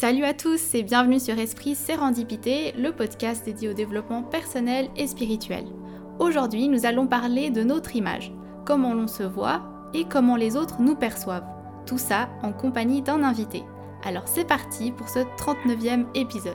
[0.00, 5.08] Salut à tous et bienvenue sur Esprit Sérendipité, le podcast dédié au développement personnel et
[5.08, 5.64] spirituel.
[6.20, 8.32] Aujourd'hui, nous allons parler de notre image,
[8.64, 9.60] comment l'on se voit
[9.94, 11.48] et comment les autres nous perçoivent.
[11.84, 13.64] Tout ça en compagnie d'un invité.
[14.04, 16.54] Alors c'est parti pour ce 39e épisode.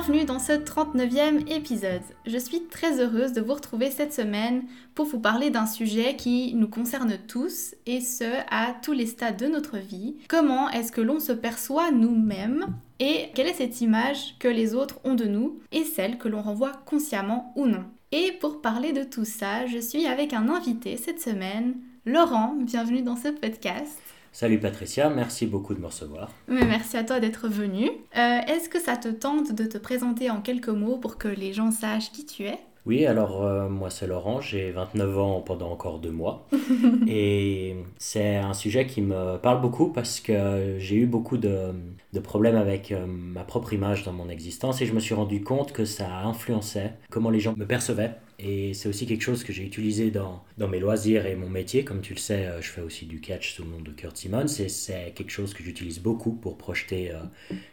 [0.00, 2.02] Bienvenue dans ce 39e épisode.
[2.24, 4.62] Je suis très heureuse de vous retrouver cette semaine
[4.94, 9.36] pour vous parler d'un sujet qui nous concerne tous et ce à tous les stades
[9.36, 10.14] de notre vie.
[10.28, 12.66] Comment est-ce que l'on se perçoit nous-mêmes
[13.00, 16.42] et quelle est cette image que les autres ont de nous et celle que l'on
[16.42, 17.82] renvoie consciemment ou non.
[18.12, 21.74] Et pour parler de tout ça, je suis avec un invité cette semaine,
[22.06, 22.54] Laurent.
[22.60, 23.98] Bienvenue dans ce podcast.
[24.32, 26.30] Salut Patricia, merci beaucoup de me recevoir.
[26.48, 27.86] Mais merci à toi d'être venu.
[28.16, 31.52] Euh, Est-ce que ça te tente de te présenter en quelques mots pour que les
[31.52, 32.58] gens sachent qui tu es?
[32.88, 36.48] Oui, alors euh, moi c'est Laurent, j'ai 29 ans pendant encore deux mois.
[37.06, 41.74] et c'est un sujet qui me parle beaucoup parce que j'ai eu beaucoup de,
[42.14, 45.42] de problèmes avec euh, ma propre image dans mon existence et je me suis rendu
[45.42, 48.14] compte que ça influençait comment les gens me percevaient.
[48.40, 51.84] Et c'est aussi quelque chose que j'ai utilisé dans, dans mes loisirs et mon métier.
[51.84, 54.16] Comme tu le sais, euh, je fais aussi du catch sous le nom de Kurt
[54.16, 54.46] Simmons.
[54.46, 57.18] Et c'est quelque chose que j'utilise beaucoup pour projeter euh,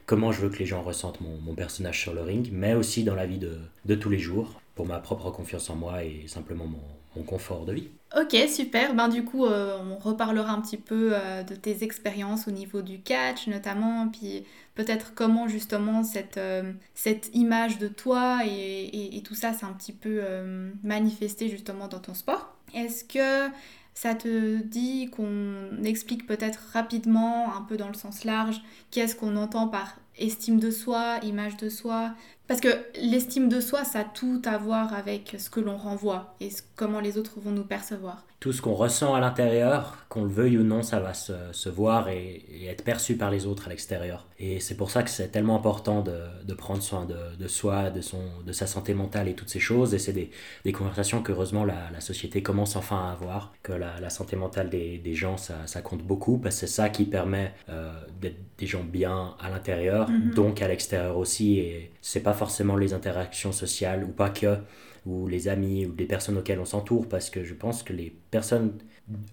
[0.08, 3.04] comment je veux que les gens ressentent mon, mon, personnage sur le ring, mais aussi
[3.04, 6.26] dans la vie de, de, tous les jours, pour ma propre confiance en moi et
[6.28, 7.88] simplement mon, confort de vie.
[8.14, 8.94] Ok, super.
[8.94, 12.82] Ben, du coup, euh, on reparlera un petit peu euh, de tes expériences au niveau
[12.82, 19.16] du catch, notamment, puis peut-être comment justement cette, euh, cette image de toi et, et,
[19.16, 20.22] et tout ça s'est un petit peu
[20.84, 22.54] manifesté justement dans ton sport.
[22.74, 23.50] Est-ce que
[23.94, 28.62] ça te dit qu'on explique peut-être rapidement, un peu dans le sens large,
[28.92, 32.14] qu'est-ce qu'on entend par estime de soi, image de soi
[32.48, 32.70] Parce que
[33.02, 37.00] l'estime de soi, ça a tout à voir avec ce que l'on renvoie et comment
[37.00, 38.24] les autres vont nous percevoir.
[38.42, 41.70] Tout ce qu'on ressent à l'intérieur, qu'on le veuille ou non, ça va se, se
[41.70, 44.28] voir et, et, être perçu par les autres à l'extérieur.
[44.38, 47.90] Et c'est pour ça que c'est tellement important de, de prendre soin de, de, soi,
[47.90, 49.96] de, son, de sa santé mentale et toutes ces choses.
[49.96, 50.30] Et c'est des,
[50.64, 54.70] des conversations qu'heureusement la, la société commence enfin à avoir, que la, la santé mentale
[54.70, 57.92] des, des gens, ça, ça compte beaucoup, parce que c'est ça qui permet euh,
[58.22, 60.34] d'être des gens bien à l'intérieur, mm -hmm.
[60.36, 61.58] donc à l'extérieur aussi.
[61.60, 64.58] Et c'est pas forcément les interactions sociales ou pas que
[65.06, 68.16] ou les amis ou les personnes auxquelles on s'entoure parce que je pense que les
[68.32, 68.74] personnes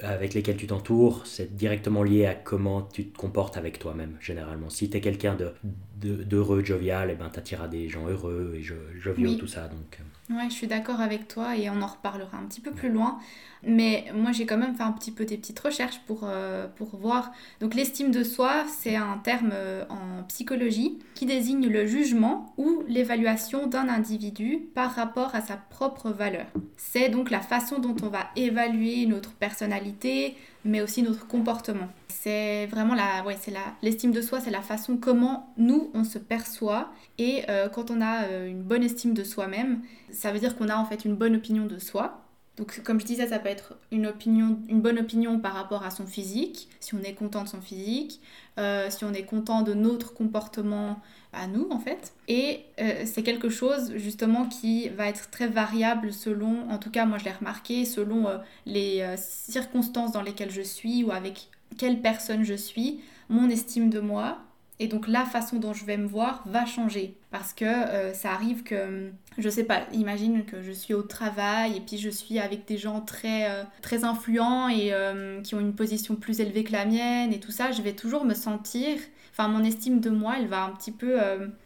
[0.02, 4.68] avec lesquelles tu t'entoures, c'est directement lié à comment tu te comportes avec toi-même, généralement.
[4.68, 8.06] Si tu es quelqu'un d'heureux, de, de, jovial, et eh ben, tu attireras des gens
[8.06, 9.38] heureux et joviaux, oui.
[9.38, 9.68] tout ça.
[9.68, 9.98] Donc...
[10.28, 13.18] Ouais, je suis d'accord avec toi et on en reparlera un petit peu plus loin.
[13.64, 16.96] Mais moi, j'ai quand même fait un petit peu des petites recherches pour, euh, pour
[16.96, 17.32] voir.
[17.60, 22.82] Donc, l'estime de soi, c'est un terme euh, en psychologie qui désigne le jugement ou
[22.88, 26.46] l'évaluation d'un individu par rapport à sa propre valeur.
[26.76, 31.88] C'est donc la façon dont on va évaluer notre personnalité, mais aussi notre comportement.
[32.08, 36.04] C'est vraiment la, ouais, c'est la, l'estime de soi, c'est la façon comment nous on
[36.04, 36.92] se perçoit.
[37.18, 40.76] Et euh, quand on a une bonne estime de soi-même, ça veut dire qu'on a
[40.76, 42.22] en fait une bonne opinion de soi.
[42.58, 44.12] Donc, comme je disais, ça peut être une,
[44.72, 48.20] bonne opinion par rapport à son physique, si on est content de son physique,
[48.58, 51.00] euh, si on est content de notre comportement
[51.32, 52.12] à nous, en fait.
[52.28, 57.06] Et euh, c'est quelque chose, justement, qui va être très variable selon, en tout cas,
[57.06, 58.36] moi je l'ai remarqué, selon euh,
[58.66, 61.48] les circonstances dans lesquelles je suis ou avec
[61.78, 64.38] quelle personne je suis, mon estime de moi
[64.82, 68.32] et donc la façon dont je vais me voir va changer parce que euh, ça
[68.32, 72.40] arrive que je sais pas, imagine que je suis au travail et puis je suis
[72.40, 76.64] avec des gens très euh, très influents et euh, qui ont une position plus élevée
[76.64, 78.98] que la mienne et tout ça, je vais toujours me sentir
[79.30, 81.16] enfin mon estime de moi, elle va un petit peu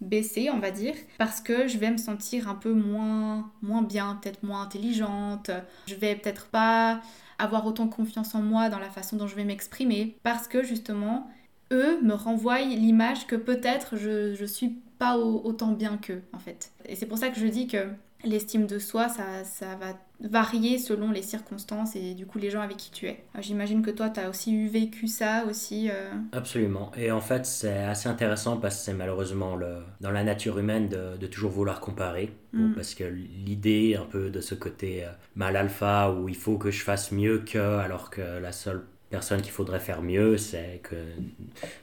[0.03, 4.21] baisser, on va dire parce que je vais me sentir un peu moins moins bien,
[4.23, 5.51] peut-être moins intelligente.
[5.89, 7.01] Je vais peut-être pas
[7.39, 11.29] avoir autant confiance en moi dans la façon dont je vais m'exprimer parce que justement
[11.73, 16.39] eux me renvoient l'image que peut-être je, je suis pas au, autant bien qu'eux en
[16.39, 16.73] fait.
[16.87, 17.89] Et c'est pour ça que je dis que
[18.25, 22.63] l'estime de soi, ça, ça va varier selon les circonstances et du coup les gens
[22.63, 23.23] avec qui tu es.
[23.41, 25.91] J'imagine que toi, tu as aussi eu vécu ça aussi.
[25.91, 26.11] Euh...
[26.33, 26.91] Absolument.
[26.97, 30.89] Et en fait, c'est assez intéressant parce que c'est malheureusement le, dans la nature humaine
[30.89, 32.33] de, de toujours vouloir comparer.
[32.53, 32.69] Mm.
[32.69, 36.57] Bon, parce que l'idée un peu de ce côté euh, mal alpha où il faut
[36.57, 40.81] que je fasse mieux que alors que la seule personne qu'il faudrait faire mieux, c'est
[40.83, 40.97] que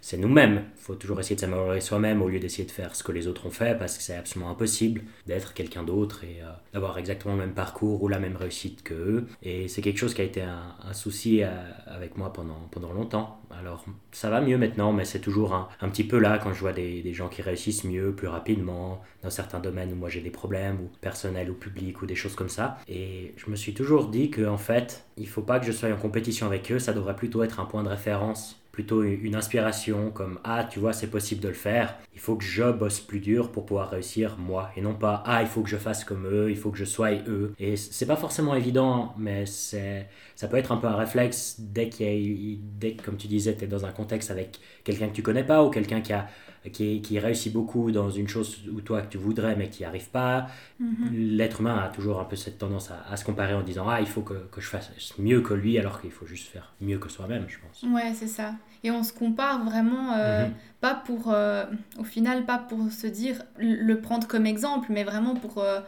[0.01, 0.63] c'est nous-mêmes.
[0.77, 3.27] Il faut toujours essayer de s'améliorer soi-même au lieu d'essayer de faire ce que les
[3.27, 7.35] autres ont fait parce que c'est absolument impossible d'être quelqu'un d'autre et euh, d'avoir exactement
[7.35, 9.27] le même parcours ou la même réussite que eux.
[9.41, 11.49] Et c'est quelque chose qui a été un, souci euh,
[11.87, 13.41] avec moi pendant, pendant longtemps.
[13.59, 16.73] Alors ça va mieux maintenant, mais c'est toujours un, petit peu là quand je vois
[16.73, 20.79] des, gens qui réussissent mieux, plus rapidement, dans certains domaines où moi j'ai des problèmes,
[20.81, 22.77] ou personnels ou publics, ou des choses comme ça.
[22.87, 25.91] Et je me suis toujours dit qu'en en fait, il faut pas que je sois
[25.91, 30.09] en compétition avec eux, ça devrait plutôt être un point de référence plutôt une inspiration
[30.09, 31.95] comme ah tu vois c'est possible de le faire.
[32.15, 35.43] Il faut que je bosse plus dur pour pouvoir réussir moi et non pas ah
[35.43, 38.07] il faut que je fasse comme eux il faut que je sois eux et c'est
[38.07, 42.93] pas forcément évident mais c'est ça peut être un peu un réflexe dès qu'il dès
[42.95, 45.63] que comme tu disais tu es dans un contexte avec quelqu'un que tu connais pas
[45.63, 46.27] ou quelqu'un qui a
[46.71, 49.85] qui, qui, réussit beaucoup dans une chose où toi que tu voudrais mais qui n'y
[49.85, 50.47] arrive pas.
[50.81, 51.35] Mm-hmm.
[51.35, 54.07] L'être humain a toujours un peu cette tendance à, se comparer en disant Ah, il
[54.07, 57.09] faut que, que, je fasse mieux que lui, alors qu'il faut juste faire mieux que
[57.09, 57.83] soi-même, je pense.
[57.93, 58.53] Ouais, c'est ça.
[58.83, 60.51] Et on se compare vraiment, euh, mm-hmm.
[60.79, 61.65] pas pour, euh,
[61.99, 65.57] au final, pas pour se dire, le prendre comme exemple, mais vraiment pour.
[65.57, 65.81] Euh,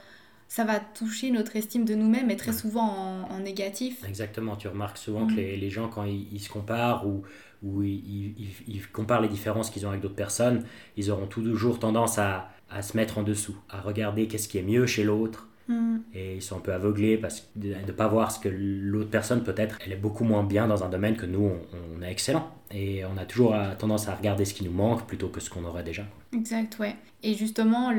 [0.48, 4.08] ça va toucher notre estime de nous-mêmes et très souvent en, négatif.
[4.08, 5.38] Exactement, tu remarques souvent que mm.
[5.38, 7.24] les, les, gens, quand ils, ils, se comparent ou
[7.66, 10.64] où ils, comparent les différences qu'ils ont avec d'autres personnes,
[10.96, 14.64] ils auront toujours tendance à, à se mettre en dessous, à regarder qu'est-ce qui est
[14.64, 15.48] mieux chez l'autre.
[15.68, 15.98] Mm.
[16.14, 19.44] Et ils sont un peu aveuglés parce de ne pas voir ce que l'autre personne
[19.44, 21.52] peut-être, elle est beaucoup moins bien dans un domaine que nous,
[21.98, 22.52] on, est excellent.
[22.72, 25.66] Et on a toujours tendance à regarder ce qui nous manque plutôt que ce qu'on
[25.66, 26.04] aurait déjà.
[26.34, 26.96] Exact, ouais.
[27.24, 27.92] Et justement,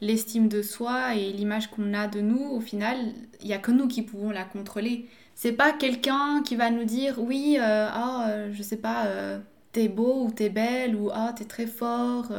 [0.00, 2.96] l'estime de soi et l'image qu'on a de nous, au final,
[3.40, 5.06] il n'y a que nous qui pouvons la contrôler.
[5.36, 9.38] C'est pas quelqu'un qui va nous dire oui, euh, ah, euh, je sais pas, euh,
[9.72, 12.32] t'es beau ou t'es belle ou ah, t'es très fort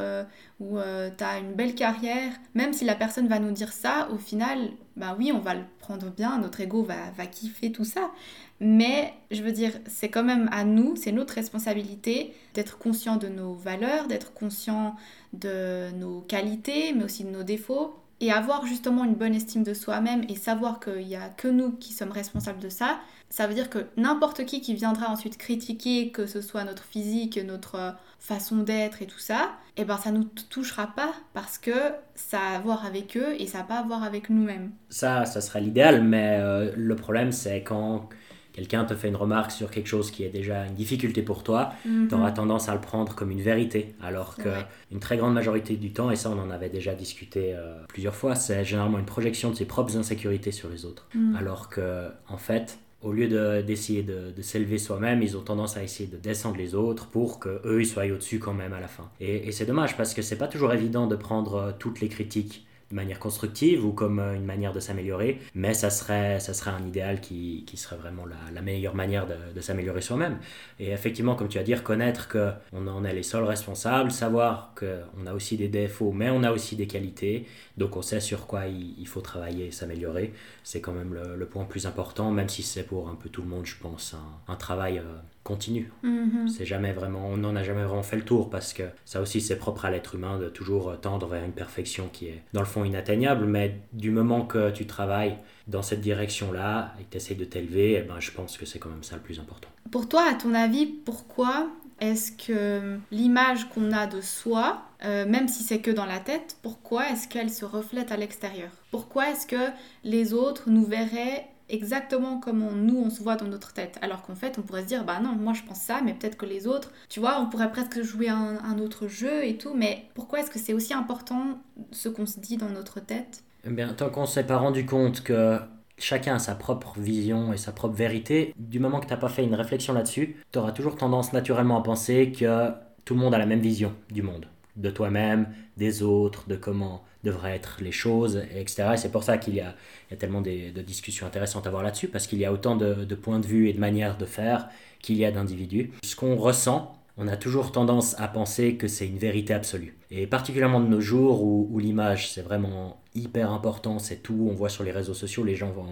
[0.59, 0.79] ou
[1.15, 2.33] t'as une belle carrière.
[2.55, 5.61] Même si la personne va nous dire ça, au final, bah oui, on va le
[5.79, 8.11] prendre bien, notre ego va, va kiffer tout ça.
[8.59, 13.27] Mais je veux dire, c'est quand même à nous, c'est notre responsabilité d'être conscient de
[13.27, 14.95] nos valeurs, d'être conscient
[15.33, 19.73] de nos qualités, mais aussi de nos défauts et avoir justement une bonne estime de
[19.73, 22.99] soi-même et savoir qu'il n'y a que nous qui sommes responsables de ça,
[23.29, 27.39] ça veut dire que n'importe qui qui viendra ensuite critiquer, que ce soit notre physique,
[27.45, 31.57] notre euh, façon d'être et tout ça, et eh ben ça nous touchera pas parce
[31.57, 34.71] que ça a à voir avec eux et ça n'a pas à voir avec nous-mêmes.
[34.89, 38.09] Ça, ça serait l'idéal, mais euh, le problème c'est quand
[38.57, 41.73] quelqu'un te fait une remarque sur quelque chose qui est déjà une difficulté pour toi,
[41.85, 42.07] mhm.
[42.07, 43.93] tu auras tendance à le prendre comme une vérité.
[44.01, 47.75] Alors qu'une très grande majorité du temps, et ça on en avait déjà discuté euh,
[47.87, 51.07] plusieurs fois, c'est généralement une projection de ses propres insécurités sur les autres.
[51.13, 51.35] Mhm.
[51.35, 53.27] Alors que, en fait, au lieu
[53.61, 57.39] d'essayer de, de, s'élever soi-même, ils ont tendance à essayer de descendre les autres pour
[57.39, 59.07] qu'eux, ils soient au-dessus quand même à la fin.
[59.19, 62.09] Et, et c'est dommage parce que c'est pas toujours évident de prendre euh, toutes les
[62.09, 66.53] critiques de manière constructive ou comme euh, une manière de s'améliorer, mais ça serait, ça
[66.53, 70.39] serait un idéal qui, qui serait vraiment la, meilleure manière de, s'améliorer soi-même.
[70.79, 75.25] Et effectivement, comme tu as dit, reconnaître qu'on en est les seuls responsables, savoir qu'on
[75.25, 77.45] a aussi des défauts, mais on a aussi des qualités,
[77.77, 80.33] donc on sait sur quoi il, faut travailler et s'améliorer,
[80.63, 83.41] c'est quand même le, le, point plus important, même si c'est pour un peu tout
[83.41, 84.99] le monde, je pense, un, un travail...
[84.99, 85.03] Euh,
[85.47, 85.89] continue.
[86.03, 86.49] Mm-hmm.
[86.49, 89.39] C'est jamais vraiment, on n'en a jamais vraiment fait le tour parce que ça aussi
[89.39, 92.65] c'est propre à l'être humain de toujours tendre vers une perfection qui est dans le
[92.65, 97.35] fond inatteignable, mais du moment que tu travailles dans cette direction-là et que tu essaies
[97.35, 99.69] de t'élever, eh ben, je pense que c'est quand même ça le plus important.
[99.89, 101.69] Pour toi, à ton avis, pourquoi
[102.01, 106.57] est-ce que l'image qu'on a de soi, euh, même si c'est que dans la tête,
[106.61, 108.69] pourquoi est-ce qu'elle se reflète à l'extérieur?
[108.91, 109.71] Pourquoi est-ce que
[110.03, 113.97] les autres nous verraient exactement comme nous on se voit dans notre tête.
[114.01, 116.37] Alors qu'en fait, on pourrait se dire, bah non, moi je pense ça, mais peut-être
[116.37, 120.05] que les autres, tu vois, on pourrait presque jouer un, autre jeu et tout, mais
[120.13, 121.59] pourquoi est-ce que c'est aussi important
[121.91, 123.43] ce qu'on se dit dans notre tête?
[123.65, 125.59] Eh bien, tant qu'on s'est pas rendu compte que
[125.97, 129.29] chacun a sa propre vision et sa propre vérité, du moment que tu n'as pas
[129.29, 132.69] fait une réflexion là-dessus, tu auras toujours tendance naturellement à penser que
[133.03, 134.45] tout le monde a la même vision du monde,
[134.77, 138.91] de toi-même, des autres, de comment devraient être les choses, etc.
[138.93, 139.75] Et c'est pour ça qu'il y a,
[140.17, 143.39] tellement de discussions intéressantes à voir là-dessus, parce qu'il y a autant de, de, points
[143.39, 144.69] de vue et de manières de faire
[144.99, 145.91] qu'il y a d'individus.
[146.03, 149.97] Ce qu'on ressent, on a toujours tendance à penser que c'est une vérité absolue.
[150.11, 154.53] Et particulièrement de nos jours où, où l'image, c'est vraiment hyper important, c'est tout, on
[154.53, 155.87] voit sur les réseaux sociaux, les gens vont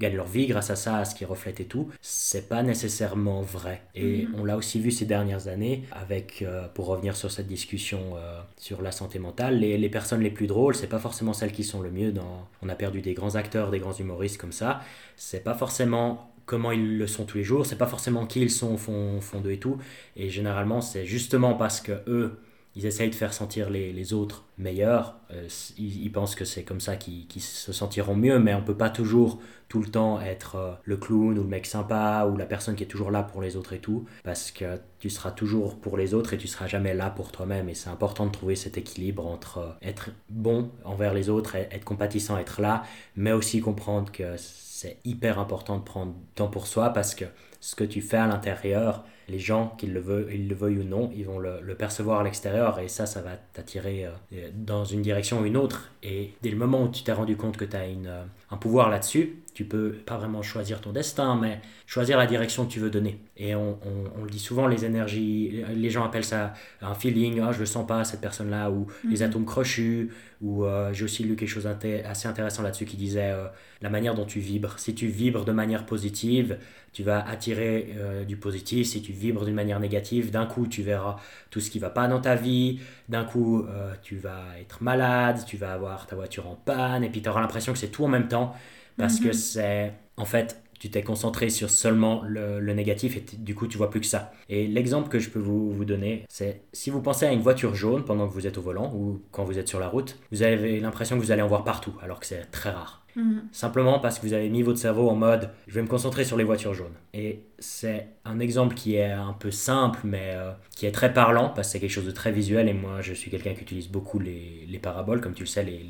[0.00, 3.42] gagnent leur vie grâce à ça, à ce qui reflète et tout, c'est pas nécessairement
[3.42, 3.82] vrai.
[3.94, 4.34] Et mhm.
[4.38, 8.40] on l'a aussi vu ces dernières années avec, euh, pour revenir sur cette discussion euh,
[8.56, 11.64] sur la santé mentale, les, les, personnes les plus drôles, c'est pas forcément celles qui
[11.64, 12.46] sont le mieux dans...
[12.62, 14.80] On a perdu des grands acteurs, des grands humoristes comme ça,
[15.16, 18.50] c'est pas forcément comment ils le sont tous les jours, c'est pas forcément qui ils
[18.50, 19.78] sont au fond, fond d'eux et tout,
[20.16, 22.38] et généralement c'est justement parce que eux
[22.76, 25.16] ils essayent de faire sentir les, les autres meilleurs.
[25.30, 28.90] Euh, ils, pensent que c'est comme ça qu'ils se sentiront mieux, mais on peut pas
[28.90, 32.76] toujours tout le temps être euh, le clown ou le mec sympa ou la personne
[32.76, 35.96] qui est toujours là pour les autres et tout, parce que tu seras toujours pour
[35.96, 37.70] les autres et tu seras jamais là pour toi-même.
[37.70, 41.84] Et c'est important de trouver cet équilibre entre euh, être bon envers les autres, être
[41.84, 42.82] compatissant, être là,
[43.16, 47.24] mais aussi comprendre que c'est hyper important de prendre temps pour soi parce que
[47.60, 51.10] ce que tu fais à l'intérieur, les gens, qu'ils le, veuillent, le veuillent ou non,
[51.14, 55.40] ils vont le, percevoir à l'extérieur et ça, ça va t'attirer euh, dans une direction
[55.40, 55.90] ou une autre.
[56.02, 58.10] Et dès le moment où tu t'es rendu compte que tu as une,
[58.50, 62.70] un pouvoir là-dessus, tu peux pas vraiment choisir ton destin, mais choisir la direction que
[62.70, 63.18] tu veux donner.
[63.36, 63.78] Et on,
[64.14, 67.66] on, le dit souvent, les énergies, les gens appellent ça un feeling, ah, je le
[67.66, 69.22] sens pas, cette personne-là, ou les mhm.
[69.22, 70.10] atomes crochus,
[70.42, 73.46] ou euh, j'ai aussi lu quelque chose assez intéressant là-dessus qui disait euh,
[73.80, 74.78] la manière dont tu vibres.
[74.78, 76.58] Si tu vibres de manière positive,
[76.92, 78.86] tu vas attirer euh, du positif.
[78.86, 81.16] Si tu vibres d'une manière négative, d'un coup, tu verras
[81.50, 82.80] tout ce qui va pas dans ta vie.
[83.08, 83.64] D'un coup,
[84.02, 87.40] tu vas être malade, tu vas avoir ta voiture en panne, et puis tu auras
[87.40, 88.54] l'impression que c'est tout en même temps
[88.96, 89.32] parce que mhm.
[89.32, 93.88] c'est en fait tu t'es concentré sur seulement le, négatif et du coup tu vois
[93.88, 94.32] plus que ça.
[94.50, 97.74] Et l'exemple que je peux vous, vous donner, c'est si vous pensez à une voiture
[97.74, 100.42] jaune pendant que vous êtes au volant ou quand vous êtes sur la route, vous
[100.42, 103.05] avez l'impression que vous allez en voir partout alors que c'est très rare.
[103.16, 103.48] Mhm.
[103.50, 106.36] Simplement parce que vous avez mis votre cerveau en mode je vais me concentrer sur
[106.36, 106.94] les voitures jaunes.
[107.14, 111.48] Et c'est un exemple qui est un peu simple mais euh, qui est très parlant
[111.48, 113.88] parce que c'est quelque chose de très visuel et moi je suis quelqu'un qui utilise
[113.88, 115.86] beaucoup les, les, paraboles comme tu le sais, les,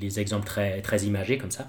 [0.00, 1.68] les exemples très, très imagés comme ça.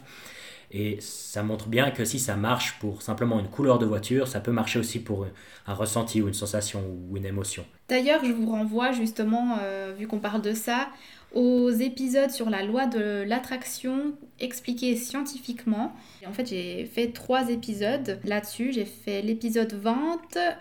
[0.73, 4.39] Et ça montre bien que si ça marche pour simplement une couleur de voiture, ça
[4.39, 5.27] peut marcher aussi pour
[5.67, 7.65] un ressenti ou une sensation ou une émotion.
[7.89, 10.87] D'ailleurs, je vous renvoie justement, euh, vu qu'on parle de ça,
[11.33, 15.93] aux épisodes sur la loi de l'attraction expliquée scientifiquement.
[16.27, 18.73] En fait, j'ai fait trois épisodes là-dessus.
[18.73, 20.19] J'ai fait l'épisode 20,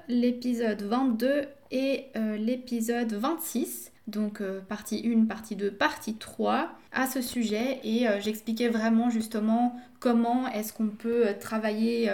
[0.09, 7.07] l'épisode 22 et euh, l'épisode 26 donc euh, partie 1, partie 2, partie 3 à
[7.07, 12.11] ce sujet et euh, j'expliquais vraiment justement comment est-ce qu'on peut travailler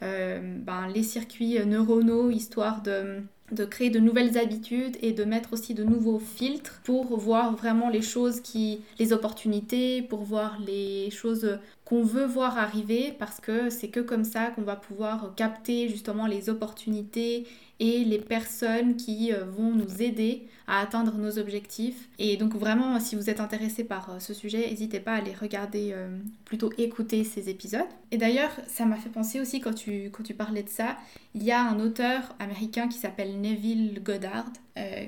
[0.00, 3.22] ben, les circuits neuronaux histoire de,
[3.52, 7.88] de, créer de nouvelles habitudes et de mettre aussi de nouveaux filtres pour voir vraiment
[7.88, 13.70] les choses qui, les opportunités, pour voir les choses qu'on veut voir arriver parce que
[13.70, 17.46] c'est que comme ça qu'on va pouvoir capter justement les opportunités
[17.78, 22.08] et les personnes qui euh, vont nous aider à atteindre nos objectifs.
[22.18, 25.34] Et donc vraiment, si vous êtes intéressé par euh, ce sujet, n'hésitez pas à aller
[25.34, 27.86] regarder, euh, plutôt écouter ces épisodes.
[28.10, 30.96] Et d'ailleurs, ça m'a fait penser aussi quand tu, quand tu parlais de ça,
[31.34, 34.50] il y a un auteur américain qui s'appelle Neville Goddard,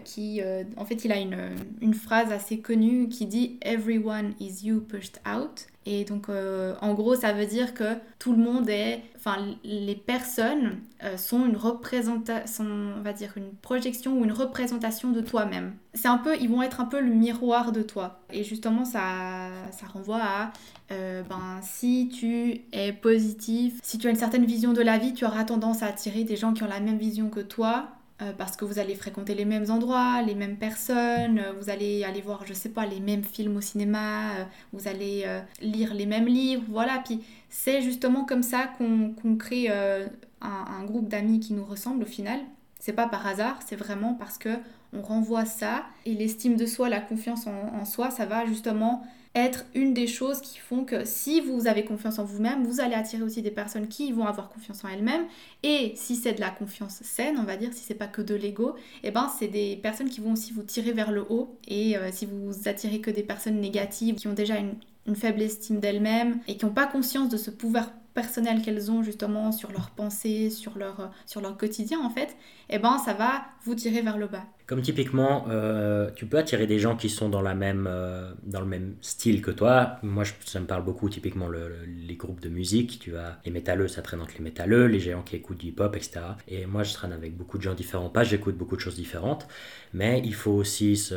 [0.04, 0.40] qui,
[0.78, 1.50] en fait, il a une,
[1.82, 5.66] une phrase assez connue qui dit Everyone is you pushed out.
[5.90, 9.94] Et donc, euh, en gros, ça veut dire que tout le monde est, enfin, les
[9.94, 12.66] personnes euh, sont une représentation,
[12.98, 15.72] on va dire une projection ou une représentation de toi-même.
[15.94, 18.20] C'est un peu, ils vont être un peu le miroir de toi.
[18.30, 20.52] Et justement, ça, ça renvoie à,
[20.92, 25.14] euh, ben, si tu es positif, si tu as une certaine vision de la vie,
[25.14, 27.88] tu auras tendance à attirer des gens qui ont la même vision que toi
[28.20, 32.02] euh, parce que vous allez fréquenter les mêmes endroits, les mêmes personnes, euh, vous allez
[32.02, 35.24] aller voir, je sais pas, les mêmes films au cinéma, euh, vous allez
[35.60, 37.00] lire les mêmes livres, voilà.
[37.04, 42.40] Puis c'est justement comme ça qu'on crée un, groupe d'amis qui nous ressemble au final.
[42.78, 44.50] C'est pas par hasard, c'est vraiment parce que
[44.92, 49.64] on renvoie ça et l'estime de soi, la confiance en soi, ça va justement être
[49.74, 53.22] une des choses qui font que si vous avez confiance en vous-même, vous allez attirer
[53.22, 55.26] aussi des personnes qui vont avoir confiance en elles-mêmes.
[55.62, 58.34] Et si c'est de la confiance saine, on va dire, si c'est pas que de
[58.34, 61.56] l'ego, et eh ben c'est des personnes qui vont aussi vous tirer vers le haut.
[61.66, 64.74] Et euh, si vous attirez que des personnes négatives qui ont déjà une,
[65.06, 69.04] une faible estime d'elles-mêmes et qui n'ont pas conscience de ce pouvoir personnel qu'elles ont
[69.04, 72.36] justement sur leurs pensées, sur leur, sur leur quotidien en fait,
[72.68, 74.42] eh ben ça va vous tirer vers le bas.
[74.66, 78.60] Comme typiquement, euh, tu peux attirer des gens qui sont dans, la même, euh, dans
[78.60, 79.98] le même style que toi.
[80.02, 82.98] Moi, ça me parle beaucoup, typiquement les groupes de musique.
[82.98, 85.94] Tu as les métalleux, ça traîne entre les métalleux, les géants qui écoutent du hip-hop,
[85.94, 86.20] etc.
[86.48, 88.10] Et moi, je traîne avec beaucoup de gens différents.
[88.10, 89.46] Pas, j'écoute beaucoup de choses différentes.
[89.94, 91.14] Mais il faut aussi se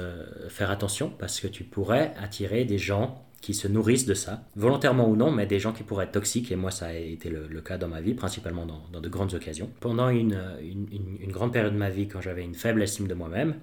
[0.50, 5.10] faire attention parce que tu pourrais attirer des gens qui se nourrissent de ça, volontairement
[5.10, 7.62] ou non, mais des gens qui pourraient être toxiques, et moi ça a été le,
[7.62, 9.70] cas dans ma vie, principalement dans, de grandes occasions.
[9.80, 13.56] Pendant une, une, grande période de ma vie, quand j'avais une faible estime de moi-même,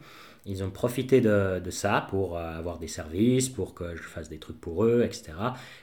[0.46, 4.28] ils ont profité de, de, ça pour euh, avoir des services, pour que je fasse
[4.28, 5.32] des trucs pour eux, etc.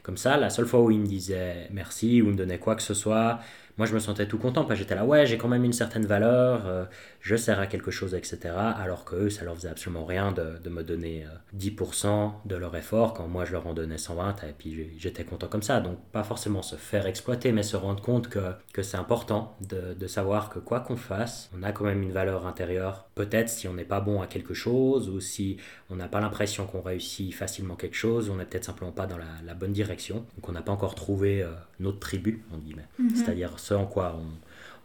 [0.02, 2.82] Comme ça, la seule fois où ils me disaient merci ou me donnaient quoi que
[2.82, 3.40] ce soit,
[3.78, 5.74] moi je me sentais tout content parce que j'étais là, ouais, j'ai quand même une
[5.74, 6.86] certaine valeur, euh,
[7.22, 8.54] je sers à quelque chose, etc.
[8.56, 11.26] Alors que eux, ça leur faisait absolument rien de, de me donner
[11.58, 15.24] 10% euh, de leur effort quand moi je leur en donnais 120 et puis j'étais
[15.24, 15.80] content comme ça.
[15.80, 19.94] Donc pas forcément se faire exploiter, mais se rendre compte que, que c'est important de,
[19.94, 23.10] de, savoir que quoi qu'on fasse, on a quand même une valeur intérieure.
[23.16, 25.58] Peut-être si on n'est pas bon à quelque chose, ou si
[25.90, 29.18] on n'a pas l'impression qu'on réussit facilement quelque chose, on n'est peut-être simplement pas dans
[29.18, 33.16] la, bonne direction, donc on n'a pas encore trouvé euh, notre tribu, en guillemets, mhm.
[33.16, 34.16] c'est-à-dire ce en quoi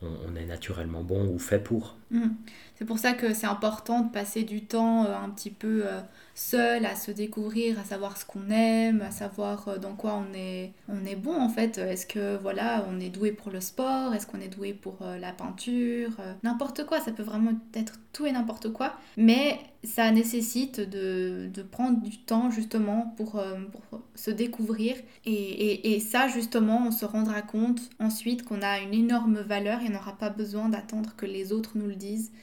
[0.00, 1.96] on, est naturellement bon ou fait pour.
[2.10, 2.36] Mhm.
[2.80, 6.00] C'est pour ça que c'est important de passer du temps euh, un petit peu euh,
[6.34, 10.32] seul à se découvrir, à savoir ce qu'on aime, à savoir euh, dans quoi on
[10.32, 11.76] est, on est bon en fait.
[11.76, 14.14] Est-ce que voilà, on est doué pour le sport?
[14.14, 16.12] Est-ce qu'on est doué pour la peinture?
[16.42, 18.94] N'importe quoi, ça peut vraiment être tout et n'importe quoi.
[19.18, 24.96] Mais ça nécessite de, de, prendre du temps justement pour, pour se découvrir.
[25.26, 29.80] Et, et, et, ça justement, on se rendra compte ensuite qu'on a une énorme valeur
[29.82, 31.96] et on n'aura pas besoin d'attendre que les autres nous le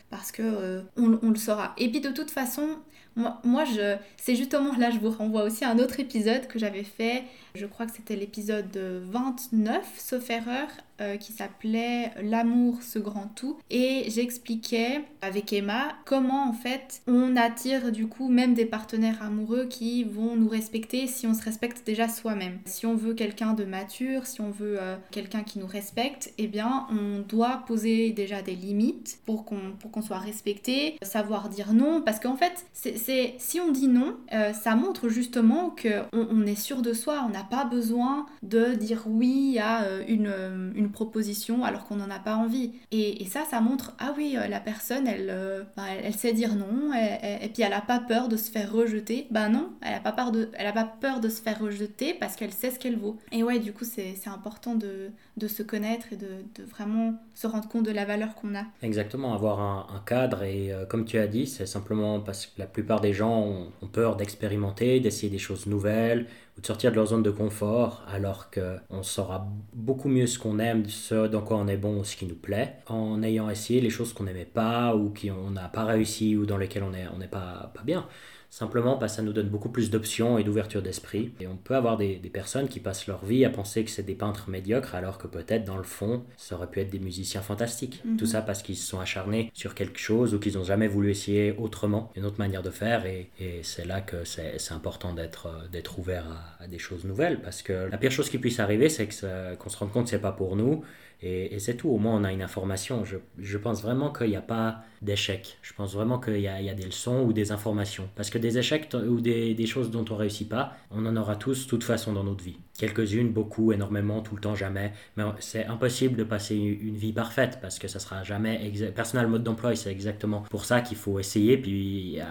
[0.09, 1.73] Parce que euh, on, le saura.
[1.77, 2.67] Et puis de toute façon,
[3.15, 6.59] moi, moi je, c'est justement là, je vous renvoie aussi à un autre épisode que
[6.59, 7.23] j'avais fait
[7.55, 10.67] je crois que c'était l'épisode 29, sauf erreur,
[10.99, 13.57] euh, qui s'appelait L'amour, ce grand tout.
[13.69, 19.67] Et j'expliquais avec Emma comment en fait on attire du coup même des partenaires amoureux
[19.69, 22.57] qui vont nous respecter si on se respecte déjà soi-même.
[22.65, 26.47] Si on veut quelqu'un de mature, si on veut euh, quelqu'un qui nous respecte, eh
[26.47, 32.01] bien on doit poser déjà des limites pour qu'on qu'on soit respecté, savoir dire non,
[32.01, 36.55] parce qu'en fait c'est si on dit non, euh, ça montre justement que on, est
[36.55, 41.85] sûr de soi, on a pas besoin de dire oui à une, une proposition alors
[41.85, 42.71] qu'on n'en a pas envie.
[42.91, 45.33] Et, ça, ça montre, ah oui, euh, la personne, elle,
[45.75, 49.27] bah, elle, sait dire non, et, puis elle n'a pas peur de se faire rejeter.
[49.31, 52.13] Bah non, elle n'a pas, peur de, elle a pas peur de se faire rejeter
[52.13, 53.17] parce qu'elle sait ce qu'elle vaut.
[53.31, 57.67] Et ouais, du coup, c'est important de, de, se connaître et de, vraiment se rendre
[57.67, 58.63] compte de la valeur qu'on a.
[58.81, 63.01] Exactement, avoir un, cadre, et comme tu as dit, c'est simplement parce que la plupart
[63.01, 66.27] des gens ont peur d'expérimenter, d'essayer des choses nouvelles,
[66.57, 70.59] ou de sortir de leur zone de confort, alors qu'on saura beaucoup mieux ce qu'on
[70.59, 73.89] aime, ce dans quoi on est bon, ce qui nous plaît, en ayant essayé les
[73.89, 77.19] choses qu'on n'aimait pas ou qu'on n'a pas réussi ou dans lesquelles on n'est on
[77.27, 78.07] pas, pas bien.
[78.49, 81.33] Simplement, parce que ça nous donne beaucoup plus d'options et d'ouverture d'esprit.
[81.39, 84.15] Et on peut avoir des, personnes qui passent leur vie à penser que c'est des
[84.15, 88.01] peintres médiocres, alors que peut-être dans le fond, ça aurait pu être des musiciens fantastiques.
[88.05, 88.17] Mhm.
[88.17, 91.09] Tout ça parce qu'ils se sont acharnés sur quelque chose ou qu'ils n'ont jamais voulu
[91.11, 93.05] essayer autrement, une autre manière de faire.
[93.05, 93.29] Et,
[93.63, 96.25] c'est là que c'est important d'être d'être ouvert
[96.59, 97.41] à, des choses nouvelles.
[97.41, 100.19] Parce que la pire chose qui puisse arriver, c'est qu'on se rende compte que c'est
[100.19, 100.83] pas pour nous
[101.21, 103.03] et, c'est tout, au moins on a une information.
[103.03, 105.57] Je, je pense vraiment qu'il n'y a pas d'échec.
[105.61, 108.09] Je pense vraiment qu'il y, y, a des leçons ou des informations.
[108.15, 111.15] Parce que des échecs ou des, des choses dont on ne réussit pas, on en
[111.17, 112.57] aura tous, de toute façon, dans notre vie.
[112.77, 114.93] Quelques-unes, beaucoup, énormément, tout le temps, jamais.
[115.15, 118.71] Mais c'est impossible de passer une vie parfaite parce que ça sera jamais...
[118.95, 122.23] Personnel mode d'emploi, c'est exactement pour ça qu'il faut essayer, puis euh,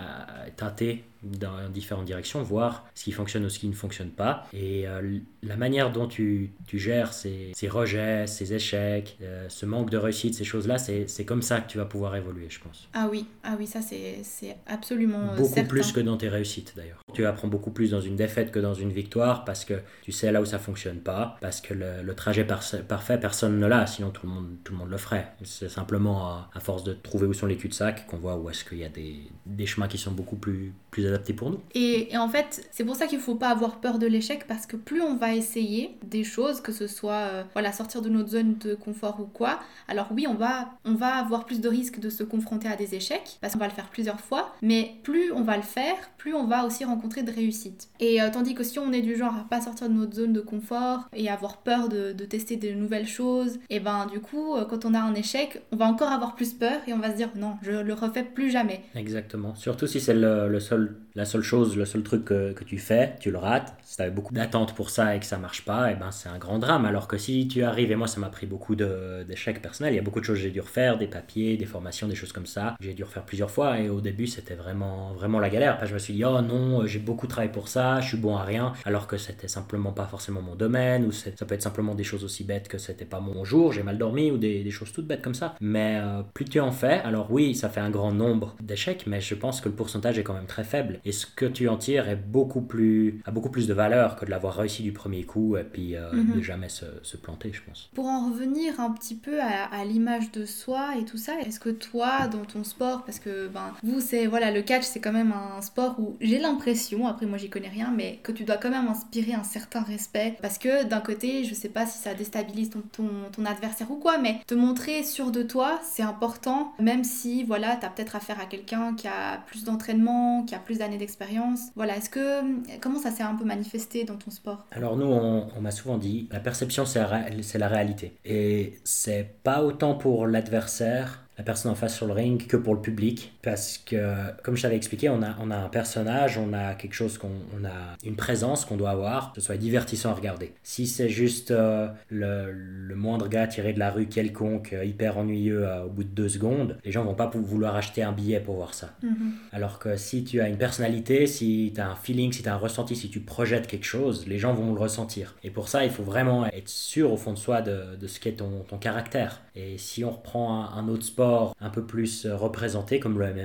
[0.56, 4.46] tâter dans différentes directions, voir ce qui fonctionne ou ce qui ne fonctionne pas.
[4.52, 9.66] Et euh, la manière dont tu, tu gères ces, ces, rejets, ces échecs, euh, ce
[9.66, 12.88] manque de réussite, ces choses-là, c'est comme ça que tu vas pouvoir évoluer, je pense.
[12.94, 17.02] Ah oui, ah oui ça c'est absolument Beaucoup plus que dans tes réussites d'ailleurs.
[17.12, 20.30] Tu apprends beaucoup plus dans une défaite que dans une victoire parce que tu sais
[20.36, 24.26] là où ça fonctionne pas, parce que le, trajet parfait, personne ne l'a, sinon tout
[24.26, 25.32] le monde, tout le, monde le ferait.
[25.44, 28.78] C'est simplement à, force de trouver où sont les cul-de-sac qu'on voit où est-ce qu'il
[28.78, 31.60] y a des, des, chemins qui sont beaucoup plus, plus adaptés pour nous.
[31.74, 34.76] Et, en fait, c'est pour ça qu'il faut pas avoir peur de l'échec, parce que
[34.76, 38.58] plus on va essayer des choses, que ce soit euh, voilà, sortir de notre zone
[38.58, 42.10] de confort ou quoi, alors oui, on va, on va avoir plus de risques de
[42.10, 45.42] se confronter à des échecs, parce qu'on va le faire plusieurs fois, mais plus on
[45.42, 47.88] va le faire, plus on va aussi rencontrer de réussites.
[48.00, 50.25] Et euh, tandis que si on est du genre à pas sortir de notre zone
[50.32, 54.64] de confort et avoir peur de, tester de nouvelles choses, et ben du coup, euh,
[54.64, 57.16] quand on a un échec, on va encore avoir plus peur et on va se
[57.16, 58.82] dire non, je le refais plus jamais.
[58.94, 59.54] Exactement.
[59.54, 63.30] Surtout si c'est le, seul, la seule chose, le seul truc que, tu fais, tu
[63.30, 63.74] le rates.
[63.82, 66.28] Si tu avais beaucoup d'attentes pour ça et que ça marche pas, et ben c'est
[66.28, 66.84] un grand drame.
[66.84, 69.98] Alors que si tu arrives, et moi ça m'a pris beaucoup d'échecs personnels, il y
[69.98, 72.46] a beaucoup de choses que j'ai dû refaire, des papiers, des formations, des choses comme
[72.46, 72.76] ça.
[72.80, 75.84] J'ai dû refaire plusieurs fois et au début c'était vraiment, vraiment la galère.
[75.86, 78.44] Je me suis dit, oh non, j'ai beaucoup travaillé pour ça, je suis bon à
[78.44, 82.04] rien, alors que c'était simplement pas forcément mon domaine, ou ça peut être simplement des
[82.04, 84.92] choses aussi bêtes que c'était pas mon jour, j'ai mal dormi, ou des, des, choses
[84.92, 85.54] toutes bêtes comme ça.
[85.60, 89.22] Mais euh, plus tu en fais, alors oui, ça fait un grand nombre d'échecs, mais
[89.22, 91.00] je pense que le pourcentage est quand même très faible.
[91.06, 94.24] Et ce que tu en tires est beaucoup plus, a beaucoup plus de valeur que
[94.24, 96.36] de l'avoir réussi du premier coup et puis euh, mhm.
[96.36, 97.90] de jamais se, se, planter, je pense.
[97.94, 101.60] Pour en revenir un petit peu à, à l'image de soi et tout ça, est-ce
[101.60, 105.12] que toi, dans ton sport, parce que ben, vous, c'est voilà, le catch, c'est quand
[105.12, 108.56] même un sport où j'ai l'impression, après moi j'y connais rien, mais que tu dois
[108.56, 110.36] quand même inspirer un certain respect.
[110.42, 113.96] Parce que d'un côté, je sais pas si ça déstabilise ton, ton, ton, adversaire ou
[113.96, 118.16] quoi, mais te montrer sûr de toi, c'est important, même si voilà, tu as peut-être
[118.16, 121.60] affaire à quelqu'un qui a plus d'entraînement, qui a plus d'années d'expérience.
[121.74, 122.78] Voilà, est-ce que.
[122.80, 124.66] Comment ça s'est un peu manifesté dans ton sport?
[124.70, 128.16] Alors, nous, on, on m'a souvent dit, la perception, c'est la, la réalité.
[128.24, 132.74] Et c'est pas autant pour l'adversaire la personne en face sur le ring que pour
[132.74, 133.32] le public.
[133.46, 133.96] Parce que,
[134.42, 137.30] comme je t'avais expliqué, on a, on a un personnage, on a quelque chose qu'on
[137.56, 140.52] on a une présence qu'on doit avoir, que ce soit divertissant à regarder.
[140.64, 145.16] Si c'est juste euh, le, le, moindre gars tiré de la rue quelconque, euh, hyper
[145.16, 148.56] ennuyeux au bout de deux secondes, les gens vont pas vouloir acheter un billet pour
[148.56, 148.90] voir ça.
[149.04, 149.34] Mhm.
[149.52, 152.54] Alors que si tu as une personnalité, si tu as un feeling, si tu as
[152.54, 155.36] un ressenti, si tu projettes quelque chose, les gens vont le ressentir.
[155.44, 158.18] Et pour ça, il faut vraiment être sûr au fond de soi de, de ce
[158.18, 159.40] qu'est ton, ton, caractère.
[159.54, 163.35] Et si on reprend un, un, autre sport un peu plus représenté comme le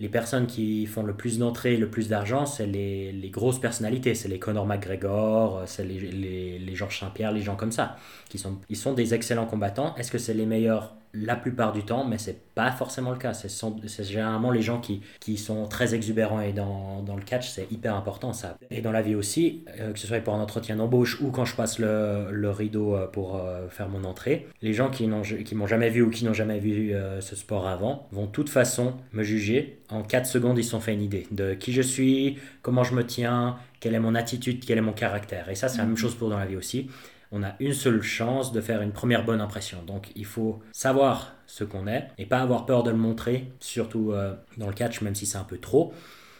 [0.00, 4.14] Les personnes qui font le plus d'entrées, le plus d'argent, c'est les, grosses personnalités.
[4.14, 7.96] C'est les Conor McGregor, c'est les, les, les Georges Saint-Pierre, les gens comme ça.
[8.28, 9.94] Qui sont, ils sont des excellents combattants.
[9.96, 10.94] Est-ce que c'est les meilleurs?
[11.14, 13.32] La plupart du temps, mais c'est pas forcément le cas.
[13.34, 17.70] C'est généralement les gens qui, qui sont très exubérants et dans, dans le catch, c'est
[17.70, 18.58] hyper important ça.
[18.70, 21.44] Et dans la vie aussi, euh, que ce soit pour un entretien d'embauche ou quand
[21.44, 25.66] je passe le, le rideau euh, pour euh, faire mon entrée, les gens qui m'ont
[25.66, 29.22] jamais vu ou qui n'ont jamais vu ce sport avant vont de toute façon me
[29.22, 29.78] juger.
[29.90, 32.94] En 4 secondes, ils se sont fait une idée de qui je suis, comment je
[32.94, 35.48] me tiens, quelle est mon attitude, quel est mon caractère.
[35.50, 35.98] Et ça, c'est la même mhm.
[35.98, 36.88] chose pour dans la vie aussi
[37.34, 39.82] on a une seule chance de faire une première bonne impression.
[39.84, 44.12] Donc il faut savoir ce qu'on est et pas avoir peur de le montrer, surtout
[44.12, 45.92] euh, dans le catch, même si c'est un peu trop.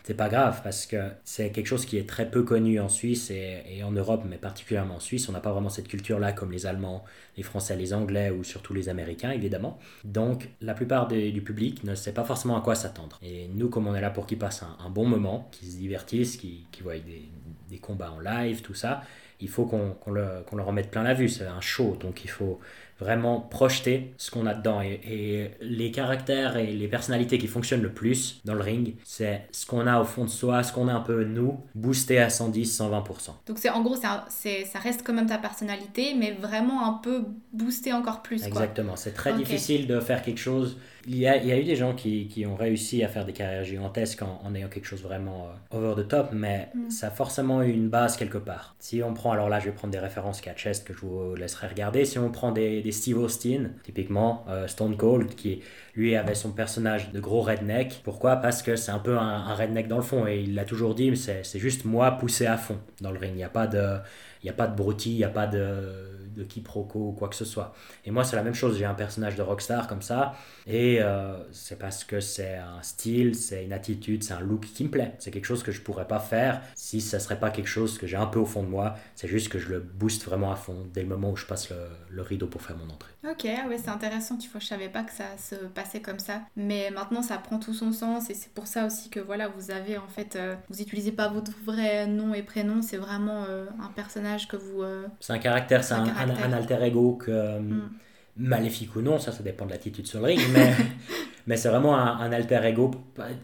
[0.04, 3.30] C'est pas grave parce que c'est quelque chose qui est très peu connu en Suisse
[3.30, 5.30] et, en Europe, mais particulièrement en Suisse.
[5.30, 7.04] On n'a pas vraiment cette culture-là comme les Allemands,
[7.38, 9.78] les Français, les Anglais ou surtout les Américains, évidemment.
[10.04, 13.18] Donc la plupart du public ne sait pas forcément à quoi s'attendre.
[13.22, 16.36] Et nous, comme on est là pour qu'ils passent un, bon moment, qu'ils se divertissent,
[16.36, 17.30] qu'ils voient des,
[17.70, 19.02] des combats en live, tout ça,
[19.40, 21.28] il faut qu'on le, le, remette plein la vue.
[21.28, 22.60] C'est un show, donc il faut
[23.00, 24.80] vraiment projeter ce qu'on a dedans.
[24.80, 29.66] Et, les caractères et les personnalités qui fonctionnent le plus dans le ring, c'est ce
[29.66, 32.80] qu'on a au fond de soi, ce qu'on a un peu nous, boosté à 110,
[32.80, 33.30] 120%.
[33.46, 33.96] Donc c'est en gros,
[34.28, 38.44] c'est ça reste quand même ta personnalité, mais vraiment un peu boosté encore plus.
[38.44, 41.64] Exactement, c'est très difficile de faire quelque chose il y, a, il y a, eu
[41.64, 44.86] des gens qui, qui, ont réussi à faire des carrières gigantesques en, en ayant quelque
[44.86, 46.90] chose vraiment euh, over the top, mais mm.
[46.90, 48.74] ça a forcément eu une base quelque part.
[48.78, 51.68] Si on prend, alors là je vais prendre des références catch que je vous laisserai
[51.68, 55.62] regarder, si on prend des, des Steve Austin, typiquement euh, Stone Cold, qui
[55.94, 58.00] lui avait son personnage de gros redneck.
[58.02, 58.36] Pourquoi?
[58.36, 60.94] Parce que c'est un peu un, un, redneck dans le fond, et il l'a toujours
[60.94, 63.32] dit, c'est juste moi poussé à fond dans le ring.
[63.34, 63.98] Il n'y a pas de...
[64.42, 67.28] Il n'y a pas de broutilles, il n'y a pas de, de quiproquo ou quoi
[67.28, 67.74] que ce soit.
[68.04, 68.78] Et moi, c'est la même chose.
[68.78, 70.34] J'ai un personnage de rockstar comme ça.
[70.66, 74.84] Et euh, c'est parce que c'est un style, c'est une attitude, c'est un look qui
[74.84, 75.14] me plaît.
[75.18, 78.06] C'est quelque chose que je pourrais pas faire si ça serait pas quelque chose que
[78.06, 78.94] j'ai un peu au fond de moi.
[79.14, 81.70] C'est juste que je le booste vraiment à fond dès le moment où je passe
[81.70, 81.76] le,
[82.10, 83.10] le rideau pour faire mon entrée.
[83.28, 84.36] Ok, ah ouais, c'est intéressant.
[84.36, 86.42] Tu vois, je savais pas que ça se passait comme ça.
[86.56, 88.30] Mais maintenant, ça prend tout son sens.
[88.30, 91.28] Et c'est pour ça aussi que voilà, vous avez en fait, euh, vous utilisez pas
[91.28, 92.82] votre vrai nom et prénom.
[92.82, 94.82] C'est vraiment euh, un personnage que vous.
[95.20, 97.58] c'est un caractère, c'est un, un, alter ego que.
[97.58, 97.90] Mm
[98.36, 100.74] maléfique ou non, ça, ça dépend de l'attitude sur le ring, mais,
[101.46, 102.90] mais c'est vraiment un, alter ego.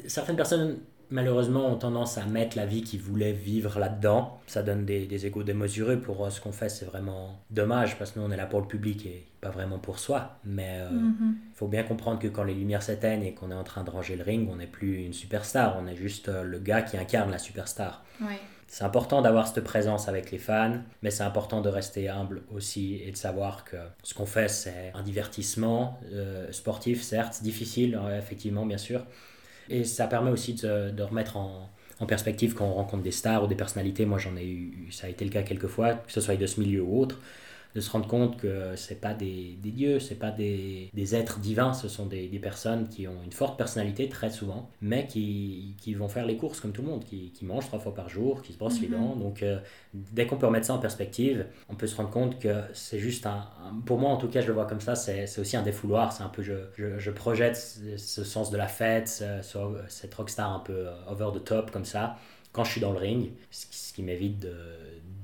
[0.06, 0.78] Certaines personnes,
[1.10, 4.40] malheureusement, ont tendance à mettre la vie qu'ils voulaient vivre là-dedans.
[4.46, 5.96] Ça donne des, des égos démesurés.
[5.96, 8.60] Pour euh, ce qu'on fait, c'est vraiment dommage, parce que nous, on est là pour
[8.60, 10.38] le public et pas vraiment pour soi.
[10.44, 11.34] Mais il euh, mm-hmm.
[11.54, 14.16] faut bien comprendre que quand les lumières s'éteignent et qu'on est en train de ranger
[14.16, 17.30] le ring, on n'est plus une superstar, on est juste euh, le gars qui incarne
[17.30, 18.04] la superstar.
[18.20, 18.40] Ouais.
[18.72, 23.02] C'est important d'avoir cette présence avec les fans, mais c'est important de rester humble aussi
[23.04, 28.64] et de savoir que ce qu'on fait, c'est un divertissement euh, sportif, certes, difficile, effectivement,
[28.64, 29.04] bien sûr.
[29.68, 33.42] Et ça permet aussi de, de remettre en, en, perspective quand on rencontre des stars
[33.42, 34.06] ou des personnalités.
[34.06, 36.46] Moi, j'en ai eu, ça a été le cas quelques fois, que ce soit de
[36.46, 37.18] ce milieu ou autre
[37.74, 41.38] de se rendre compte que c'est pas des, des dieux, c'est pas des, des, êtres
[41.38, 45.76] divins, ce sont des, des, personnes qui ont une forte personnalité très souvent, mais qui,
[45.80, 48.08] qui vont faire les courses comme tout le monde, qui, qui mangent trois fois par
[48.08, 48.94] jour, qui se brossent les mhm.
[48.94, 49.16] dents.
[49.16, 49.58] Donc euh,
[49.94, 53.26] dès qu'on peut remettre ça en perspective, on peut se rendre compte que c'est juste
[53.26, 53.48] un,
[53.86, 56.22] Pour moi en tout cas, je le vois comme ça, c'est aussi un défouloir, c'est
[56.22, 56.42] un peu.
[56.42, 59.22] Je, je, je, projette ce sens de la fête,
[59.88, 62.16] cette rockstar un peu over the top comme ça
[62.52, 64.52] quand je suis dans le ring, ce qui m'évite de,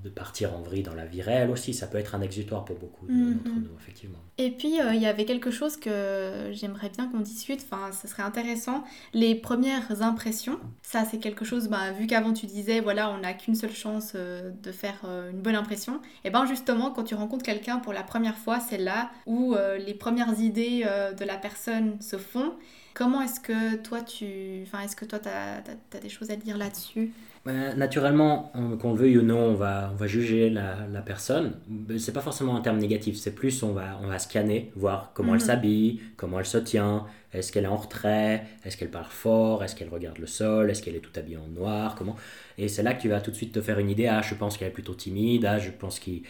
[0.02, 1.74] de partir en vrille dans la vie réelle aussi.
[1.74, 3.34] Ça peut être un exutoire pour beaucoup mhm.
[3.34, 4.18] d'entre nous, effectivement.
[4.38, 8.06] Et puis, euh, il y avait quelque chose que j'aimerais bien qu'on discute, enfin, ça
[8.06, 8.84] serait intéressant.
[9.14, 13.34] Les premières impressions, ça, c'est quelque chose, bah, vu qu'avant tu disais, voilà, on n'a
[13.34, 16.00] qu'une seule chance euh, de faire euh, une bonne impression.
[16.24, 19.94] Et ben justement, quand tu rencontres quelqu'un pour la première fois, c'est là où les
[19.94, 20.84] premières idées
[21.18, 22.54] de la personne se font.
[22.96, 24.62] Comment est-ce que toi, tu...
[24.62, 27.12] Enfin, est-ce que toi, tu as, as, des choses à dire là-dessus?
[27.46, 31.54] Naturellement, qu'on le veuille ou non, on va, on va juger la, la personne.
[31.98, 35.34] C'est pas forcément un terme négatif, c'est plus on va, on va scanner, voir comment
[35.34, 35.46] elle mhm.
[35.46, 37.06] s'habille, comment elle se tient,
[37.36, 38.44] Est-ce qu'elle est en retrait?
[38.64, 39.62] Est-ce qu'elle parle fort?
[39.62, 40.70] Est-ce qu'elle regarde le sol?
[40.70, 41.94] Est-ce qu'elle est tout habillée en noir?
[41.94, 42.16] Comment?
[42.58, 44.06] Et c'est là que tu vas tout de suite te faire une idée.
[44.06, 45.44] Ah, je pense qu'elle est plutôt timide.
[45.44, 46.22] Ah, je pense qu'il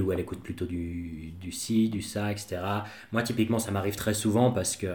[0.00, 2.58] ou elle écoute plutôt du, du ci, du ça, etc.
[3.12, 4.88] Moi, typiquement, ça m'arrive très souvent parce que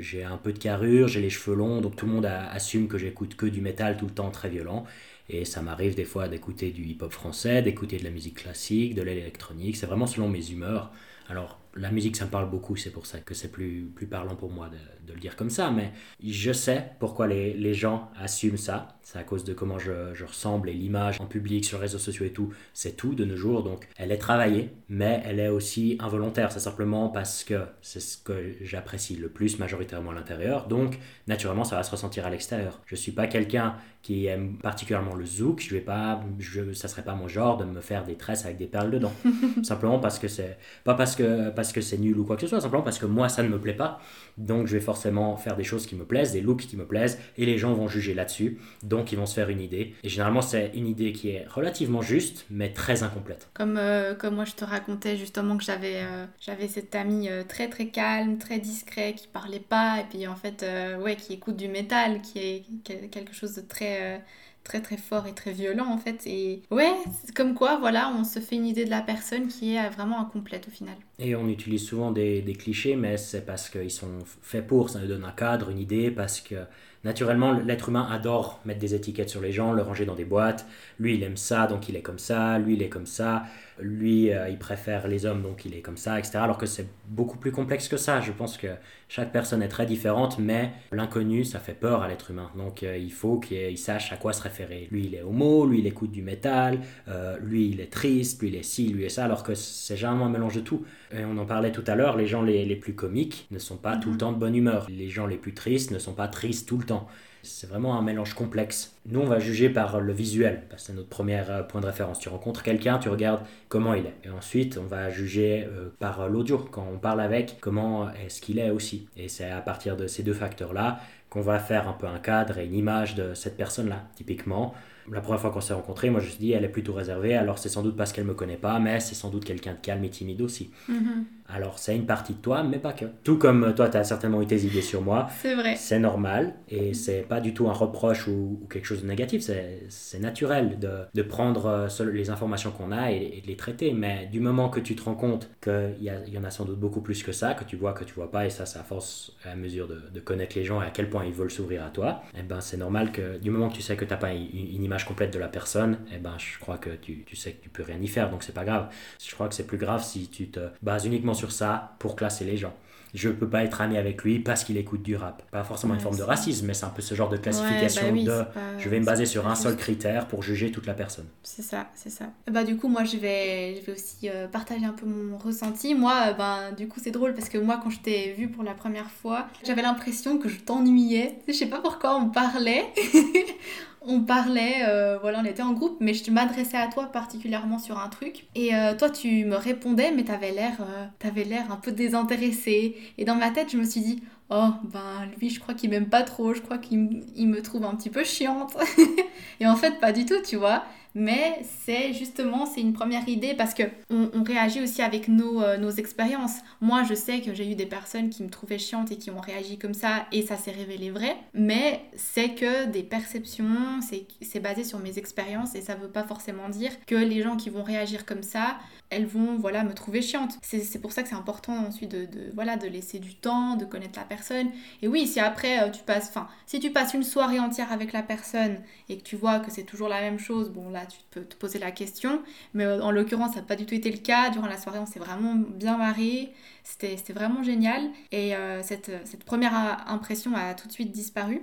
[0.00, 2.98] j'ai un peu de carrure, j'ai les cheveux longs, donc tout le monde assume que
[2.98, 4.84] j'écoute que du métal tout le temps très violent.
[5.28, 9.02] Et ça m'arrive des fois d'écouter du hip-hop français, d'écouter de la musique classique, de
[9.02, 9.76] l'électronique.
[9.76, 10.92] C'est vraiment selon mes humeurs.
[11.28, 14.34] Alors, la musique, ça me parle beaucoup, c'est pour ça que c'est plus, plus parlant
[14.34, 18.10] pour moi de, de, le dire comme ça, mais je sais pourquoi les, les gens
[18.18, 18.88] assument ça.
[19.02, 21.98] C'est à cause de comment je, je ressemble et l'image en public, sur les réseaux
[21.98, 23.62] sociaux et tout, c'est tout de nos jours.
[23.62, 26.50] Donc, elle est travaillée, mais elle est aussi involontaire.
[26.50, 30.66] C'est simplement parce que c'est ce que j'apprécie le plus majoritairement à l'intérieur.
[30.66, 32.80] Donc, naturellement, ça va se ressentir à l'extérieur.
[32.86, 35.60] Je suis pas quelqu'un qui aime particulièrement le zouk.
[35.60, 38.56] Je vais pas, je, ça serait pas mon genre de me faire des tresses avec
[38.56, 39.12] des perles dedans.
[39.64, 42.48] simplement parce que c'est, pas parce que, parce que c'est nul ou quoi que ce
[42.48, 44.00] soit, simplement parce que moi ça ne me plaît pas.
[44.38, 47.18] Donc je vais forcément faire des choses qui me plaisent, des looks qui me plaisent,
[47.36, 48.58] et les gens vont juger là-dessus.
[48.82, 49.94] Donc ils vont se faire une idée.
[50.02, 53.48] Et généralement c'est une idée qui est relativement juste, mais très incomplète.
[53.54, 57.68] Comme, euh, moi je te racontais justement que j'avais euh, j'avais cet ami euh, très
[57.68, 60.64] très calme, très discret, qui parlait pas, et puis en fait
[61.02, 62.64] ouais qui écoute du métal, qui est
[63.10, 64.22] quelque chose de très
[64.66, 66.26] très très fort et très violent en fait.
[66.26, 66.92] Et ouais,
[67.34, 70.66] comme quoi, voilà, on se fait une idée de la personne qui est vraiment incomplète
[70.68, 70.96] au final.
[71.18, 74.98] Et on utilise souvent des, des clichés, mais c'est parce qu'ils sont faits pour, ça
[74.98, 76.56] nous donne un cadre, une idée, parce que
[77.04, 80.66] naturellement, l'être humain adore mettre des étiquettes sur les gens, le ranger dans des boîtes.
[80.98, 83.44] Lui, il aime ça, donc il est comme ça, lui, il est comme ça
[83.80, 86.38] lui, euh, il préfère les hommes, donc il est comme ça, etc.
[86.38, 88.20] Alors que c'est beaucoup plus complexe que ça.
[88.20, 88.68] Je pense que
[89.08, 92.50] chaque personne est très différente, mais l'inconnu, ça fait peur à l'être humain.
[92.56, 94.88] Donc euh, il faut qu'il sache à quoi se référer.
[94.90, 98.48] Lui, il est homo, lui, il écoute du métal, euh, lui, il est triste, lui,
[98.48, 100.84] il est ci, lui, est ça, alors que c'est généralement un mélange de tout.
[101.12, 103.76] Et on en parlait tout à l'heure, les gens les, les, plus comiques ne sont
[103.76, 104.86] pas tout le temps de bonne humeur.
[104.90, 107.08] Les gens les plus tristes ne sont pas tristes tout le temps.
[107.46, 108.96] C'est vraiment un mélange complexe.
[109.06, 111.86] Nous, on va juger par le visuel, parce que c'est notre premier euh, point de
[111.86, 112.18] référence.
[112.18, 114.14] Tu rencontres quelqu'un, tu regardes comment il est.
[114.24, 116.58] Et ensuite, on va juger euh, par l'audio.
[116.58, 119.08] Quand on parle avec, comment est-ce qu'il est aussi.
[119.16, 122.58] Et c'est à partir de ces deux facteurs-là qu'on va faire un peu un cadre
[122.58, 124.04] et une image de cette personne-là.
[124.14, 124.74] Typiquement,
[125.10, 127.34] la première fois qu'on s'est rencontrés, moi je me suis dit, elle est plutôt réservée,
[127.34, 129.78] alors c'est sans doute parce qu'elle me connaît pas, mais c'est sans doute quelqu'un de
[129.78, 130.70] calme et timide aussi.
[130.88, 131.24] Mm-hmm.
[131.48, 133.04] Alors c'est une partie de toi, mais pas que.
[133.24, 135.28] Tout comme toi, tu as certainement eu tes idées sur moi.
[135.40, 135.76] C'est vrai.
[135.76, 139.42] C'est normal, et c'est pas du tout un reproche ou, quelque chose de négatif,
[139.88, 144.28] c'est naturel de, de, prendre euh, les informations qu'on a et, de les traiter, mais
[144.30, 147.00] du moment que tu te rends compte qu'il y, y, en a sans doute beaucoup
[147.00, 149.54] plus que ça, que tu vois que tu vois pas, et ça, ça force à
[149.54, 152.22] mesure de, de connaître les gens et à quel point ils veulent s'ouvrir à toi,
[152.34, 154.32] et eh ben c'est normal que du moment que tu sais que tu n'as pas
[154.32, 157.52] une, une image complète de la personne, eh ben, je crois que tu, tu sais
[157.52, 158.88] que tu peux rien y faire, donc c'est pas grave.
[159.24, 162.44] Je crois que c'est plus grave si tu te bases uniquement sur ça pour classer
[162.44, 162.74] les gens
[163.16, 165.42] je peux pas être ami avec lui parce qu'il écoute du rap.
[165.50, 168.22] Pas forcément une forme de racisme, mais c'est un peu ce genre de classification bah
[168.22, 168.44] de
[168.78, 171.26] je vais me baser sur un seul critère pour juger toute la personne.
[171.42, 172.26] C'est ça, c'est ça.
[172.50, 175.94] Bah du coup moi je vais, je vais aussi euh, partager un peu mon ressenti.
[175.94, 178.74] Moi ben du coup c'est drôle parce que moi quand je t'ai vu pour la
[178.74, 181.38] première fois, j'avais l'impression que je t'ennuyais.
[181.48, 182.84] Je sais pas pourquoi on parlait.
[184.06, 187.98] on parlait, euh, voilà, on était en groupe, mais je m'adressais à toi particulièrement sur
[187.98, 188.46] un truc.
[188.54, 192.96] Et euh, toi, tu me répondais, mais t'avais l'air, euh, t'avais l'air un peu désintéressé.
[193.18, 196.08] Et dans ma tête, je me suis dit, oh, ben lui, je crois qu'il m'aime
[196.08, 198.76] pas trop, je crois qu'il me trouve un petit peu chiante.
[199.60, 200.84] et en fait, pas du tout, tu vois
[201.16, 205.78] mais c'est justement c'est une première idée parce que on, réagit aussi avec nos, euh,
[205.78, 206.58] nos expériences.
[206.80, 209.40] Moi, je sais que j'ai eu des personnes qui me trouvaient chiantes et qui ont
[209.40, 214.00] réagi comme ça et ça s'est révélé vrai, mais c'est que des perceptions,
[214.42, 217.70] c'est basé sur mes expériences et ça veut pas forcément dire que les gens qui
[217.70, 218.76] vont réagir comme ça,
[219.08, 220.58] elles vont voilà me trouver chiante.
[220.62, 223.86] C'est pour ça que c'est important ensuite de, de, voilà de laisser du temps, de
[223.86, 224.68] connaître la personne.
[225.00, 228.12] Et oui, si après euh, tu passes, enfin si tu passes une soirée entière avec
[228.12, 231.18] la personne et que tu vois que c'est toujours la même chose, bon là tu
[231.30, 232.42] peux te poser la question.
[232.74, 234.50] Mais euh, en l'occurrence, ça n'a pas du tout été le cas.
[234.50, 236.52] Durant la soirée, on s'est vraiment bien marré.
[236.84, 238.02] C'était vraiment génial.
[238.30, 241.62] Et euh, cette, cette, première impression a tout de suite disparu.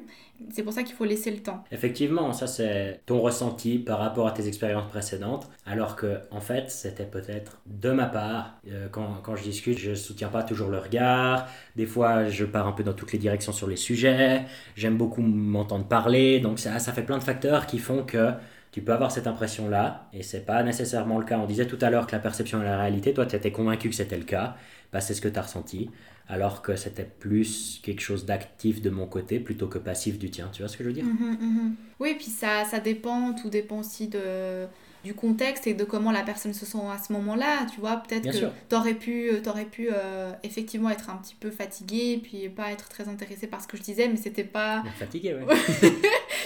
[0.51, 1.63] C'est pour ça qu'il faut laisser le temps.
[1.71, 5.49] Effectivement, ça c'est ton ressenti par rapport à tes expériences précédentes.
[5.65, 8.59] Alors que, en fait, c'était peut-être de ma part.
[8.69, 11.47] Euh, quand, quand, je discute, je soutiens pas toujours le regard.
[11.77, 14.43] Des fois, je pars un peu dans toutes les directions sur les sujets.
[14.75, 16.41] J'aime beaucoup m'entendre parler.
[16.41, 18.31] Donc, ça, ça fait plein de facteurs qui font que
[18.73, 21.37] tu peux avoir cette impression-là, et c'est pas nécessairement le cas.
[21.37, 23.87] On disait tout à l'heure que la perception est la réalité, toi tu étais convaincu
[23.89, 24.57] que c'était le cas,
[24.91, 25.91] bah, c'est ce que tu as ressenti,
[26.27, 30.49] alors que c'était plus quelque chose d'actif de mon côté plutôt que passif du tien,
[30.51, 31.05] tu vois ce que je veux dire?
[31.05, 31.75] Mhm, mhm.
[31.99, 34.65] Oui, puis ça, ça dépend, tout dépend aussi de
[35.03, 37.65] du contexte et de comment la personne se sent à ce moment-là.
[37.73, 41.51] Tu vois, peut-être que tu aurais pu, aurais pu euh, effectivement être un petit peu
[41.51, 44.83] fatigué, puis pas être très intéressé par ce que je disais, mais c'était pas.
[44.97, 45.55] Fatigué, ouais.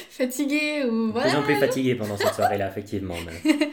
[0.09, 1.29] fatigué ou voilà.
[1.29, 3.15] Plus en plus fatigué pendant cette soirée-là, effectivement.
[3.25, 3.69] Mais...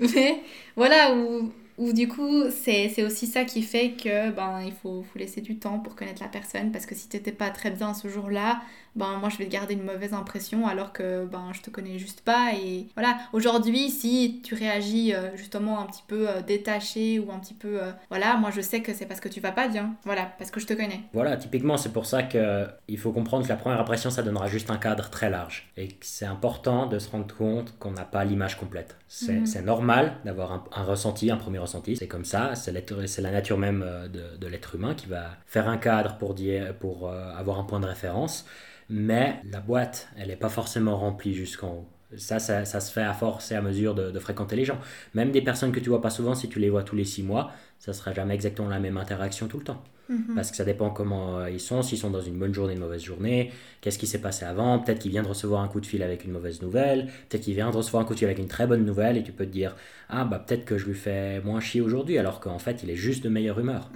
[0.14, 0.40] mais
[0.76, 5.18] voilà, où ou du coup, c'est aussi ça qui fait que ben, il faut, faut,
[5.18, 6.70] laisser du temps pour connaître la personne.
[6.72, 8.60] Parce que si tu n'étais pas très bien ce jour-là,
[8.94, 11.98] ben moi je vais te garder une mauvaise impression alors que ben je te connais
[11.98, 12.52] juste pas.
[12.54, 13.16] Et voilà.
[13.32, 17.82] Aujourd'hui si tu réagis euh, justement un petit peu euh, détaché ou un petit peu
[17.82, 19.94] euh, voilà moi je sais que c'est parce que tu vas pas bien.
[20.04, 20.30] Voilà.
[20.38, 21.00] Parce que je te connais.
[21.12, 21.36] Voilà.
[21.36, 24.70] Typiquement c'est pour ça que il faut comprendre que la première impression ça donnera juste
[24.70, 25.70] un cadre très large.
[25.76, 28.96] Et que c'est important de se rendre compte qu'on n'a pas l'image complète.
[29.08, 29.64] C'est mhm.
[29.64, 34.36] normal d'avoir un, ressenti un premier ressenti c'est comme ça c'est la nature même de,
[34.36, 37.86] de l'être humain qui va faire un cadre pour dire pour avoir un point de
[37.86, 38.46] référence
[38.92, 41.88] mais la boîte, elle n'est pas forcément remplie jusqu'en haut.
[42.18, 44.78] Ça, ça, se fait à force et à mesure de, de, fréquenter les gens.
[45.14, 47.22] Même des personnes que tu vois pas souvent, si tu les vois tous les six
[47.22, 49.82] mois, ça sera jamais exactement la même interaction tout le temps.
[50.08, 50.34] Mhm.
[50.34, 52.80] Parce que ça dépend comment euh, ils sont, s'ils sont dans une bonne journée, une
[52.80, 55.86] mauvaise journée, qu'est-ce qui s'est passé avant, peut-être qu'il vient de recevoir un coup de
[55.86, 58.38] fil avec une mauvaise nouvelle, peut-être qu'il vient de recevoir un coup de fil avec
[58.38, 59.74] une très bonne nouvelle et tu peux te dire
[60.12, 62.96] ah bah peut-être que je lui fais moins chier aujourd'hui alors qu'en fait il est
[62.96, 63.90] juste de meilleure humeur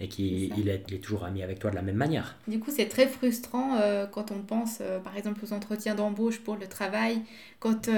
[0.00, 0.26] et qu'il
[0.56, 2.36] il est, il est, toujours ami avec toi de la même manière.
[2.48, 6.40] Du coup c'est très frustrant euh, quand on pense euh, par exemple aux entretiens d'embauche
[6.40, 7.20] pour le travail,
[7.60, 7.90] quand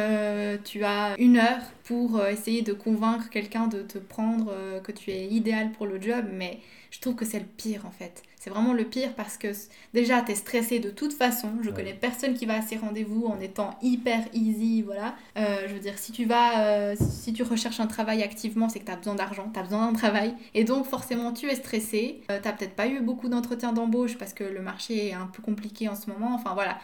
[0.64, 4.52] tu as une heure pour essayer de convaincre quelqu'un de te prendre,
[4.82, 6.58] que tu es idéal pour le job, mais
[6.90, 8.22] je trouve que c'est le pire en fait.
[8.40, 9.48] C'est vraiment le pire parce que
[9.92, 11.50] déjà, tu es stressé de toute façon.
[11.60, 15.14] Je connais personne qui va à ces rendez-vous en étant hyper easy, voilà.
[15.36, 18.78] Euh, je veux dire, si tu vas, euh, si tu recherches un travail activement, c'est
[18.78, 20.34] que tu as besoin d'argent, tu as besoin d'un travail.
[20.54, 22.22] Et donc, forcément, tu es stressé.
[22.30, 25.26] Euh, tu n'as peut-être pas eu beaucoup d'entretiens d'embauche parce que le marché est un
[25.26, 26.34] peu compliqué en ce moment.
[26.34, 26.78] Enfin, voilà.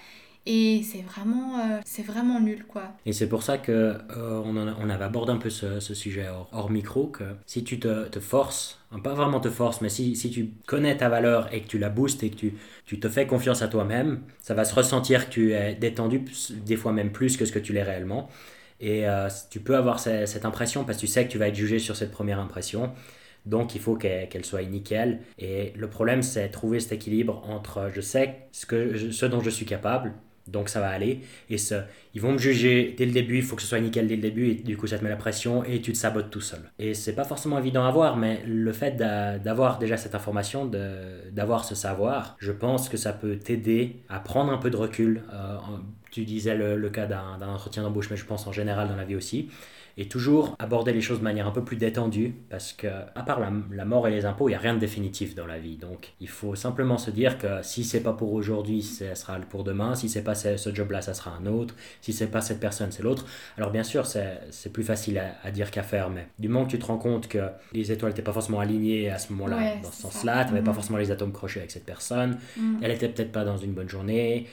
[0.49, 2.85] Et c'est vraiment, euh, c'est vraiment nul, quoi.
[3.05, 6.71] Et c'est pour ça que euh, on, on, avait abordé un peu ce, sujet hors,
[6.71, 10.53] micro, que si tu te, forces, hein, pas vraiment te forces, mais si, si, tu
[10.67, 12.55] connais ta valeur et que tu la boostes et que tu,
[12.85, 16.25] tu te fais confiance à toi-même, ça va se ressentir que tu es détendu,
[16.65, 18.29] des fois même plus que ce que tu l'es réellement.
[18.79, 21.49] Et euh, tu peux avoir cette, cette impression parce que tu sais que tu vas
[21.49, 22.93] être jugé sur cette première impression.
[23.47, 25.21] Donc il faut qu'elle soit nickel.
[25.39, 29.51] Et le problème, c'est trouver cet équilibre entre je sais ce, que, ce dont je
[29.51, 30.13] suis capable
[30.49, 31.21] donc ça va aller.
[31.51, 34.07] Et ça, ils vont me juger dès le début, il faut que ce soit nickel
[34.07, 36.31] dès le début, et du coup ça te met la pression et tu te sabotes
[36.31, 36.61] tout seul.
[36.79, 40.71] Et c'est pas forcément évident à voir, mais le fait d'avoir déjà cette information,
[41.33, 45.23] d'avoir ce savoir, je pense que ça peut t'aider à prendre un peu de recul.
[45.33, 45.57] Euh,
[46.11, 49.05] tu disais le, le cas d'un entretien d'embauche, mais je pense en général dans la
[49.05, 49.51] vie aussi
[49.99, 53.41] et toujours aborder les choses de manière un peu plus détendue parce que à part
[53.41, 55.77] la, mort et les impôts, il n'y a rien de définitif dans la vie.
[55.77, 59.65] Donc il faut simplement se dire que si c'est pas pour aujourd'hui, ce sera pour
[59.65, 59.95] demain.
[59.95, 61.75] Si c'est pas ce job-là, ça sera un autre.
[62.03, 63.25] Si c'est pas cette personne, c'est l'autre.
[63.57, 66.79] Alors bien sûr, c'est plus facile à, dire qu'à faire, mais du moment que tu
[66.79, 70.03] te rends compte que les étoiles n'étaient pas forcément alignées à ce moment-là, dans ce
[70.03, 70.75] sens-là, tu n'avais pas mhm.
[70.75, 72.81] forcément les atomes crochés avec cette personne, mhm.
[72.83, 74.47] elle était peut-être pas dans une bonne journée,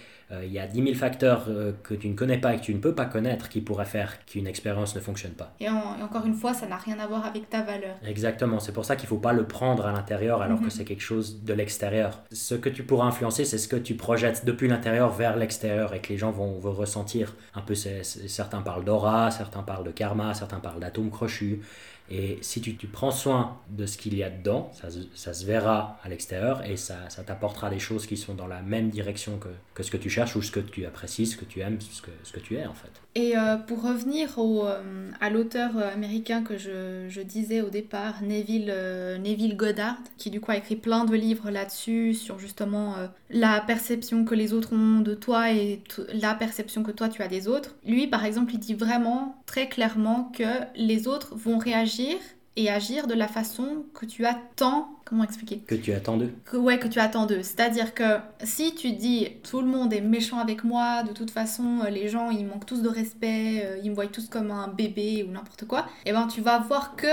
[0.44, 2.74] il y a 10 000 facteurs euh, que tu ne connais pas et que tu
[2.74, 5.54] ne peux pas connaître qui pourraient faire qu'une expérience ne fonctionne pas.
[5.60, 7.96] Et, encore une fois, ça n'a rien à voir avec ta valeur.
[8.06, 10.70] Exactement, c'est pour ça qu'il ne faut pas le prendre à l'intérieur alors que mhm.
[10.70, 12.22] c'est quelque chose de l'extérieur.
[12.32, 16.00] Ce que tu pourras influencer, c'est ce que tu projettes depuis l'intérieur vers l'extérieur et
[16.00, 17.36] que les gens vont, vont ressentir.
[17.56, 21.62] Un peu, certains parlent d'aura, certains parlent de karma, certains parlent d'atomes crochus.
[22.10, 25.46] Et si tu, tu, prends soin de ce qu'il y a dedans, ça, ça se
[25.46, 29.38] verra à l'extérieur et ça, ça t'apportera des choses qui sont dans la même direction
[29.38, 31.80] que, que, ce que tu cherches ou ce que tu apprécies, ce que tu aimes,
[31.80, 33.03] ce que, ce que tu es en fait.
[33.16, 37.70] Et euh, pour revenir au, euh, à l'auteur euh, américain que je, je, disais au
[37.70, 38.74] départ, Neville,
[39.22, 42.96] Neville Goddard, qui du coup a écrit plein de livres là-dessus, sur justement
[43.30, 45.82] la perception que les autres ont de toi et
[46.14, 47.76] la perception que toi tu as des autres.
[47.86, 50.44] Lui par exemple, il dit vraiment très clairement que
[50.76, 52.18] les autres vont réagir
[52.56, 54.90] et agir de la façon que tu attends.
[55.06, 56.34] Comment expliquer Que tu attends d'eux.
[56.46, 57.44] Que, ouais, que tu attends d'eux.
[57.44, 61.82] C'est-à-dire que si tu dis tout le monde est méchant avec moi, de toute façon
[61.84, 64.68] euh, les gens ils manquent tous de respect, euh, ils me voient tous comme un
[64.68, 67.08] bébé ou n'importe quoi, et eh ben tu vas voir que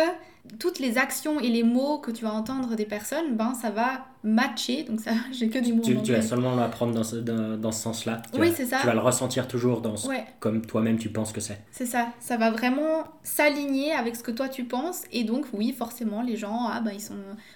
[0.58, 4.06] toutes les actions et les mots que tu vas entendre des personnes, ben ça va
[4.22, 4.84] matcher.
[4.84, 5.82] Donc ça, j'ai que du mot.
[5.82, 8.22] Tu, tu vas seulement l'apprendre dans ce, dans, dans ce sens-là.
[8.38, 8.78] Oui, c'est ça.
[8.80, 9.94] Tu vas le ressentir toujours dans
[10.40, 11.60] comme toi-même tu penses que c'est.
[11.70, 12.08] C'est ça.
[12.20, 15.02] Ça va vraiment s'aligner avec ce que toi tu penses.
[15.12, 17.14] Et donc, oui, forcément, les gens, ah ben ils sont,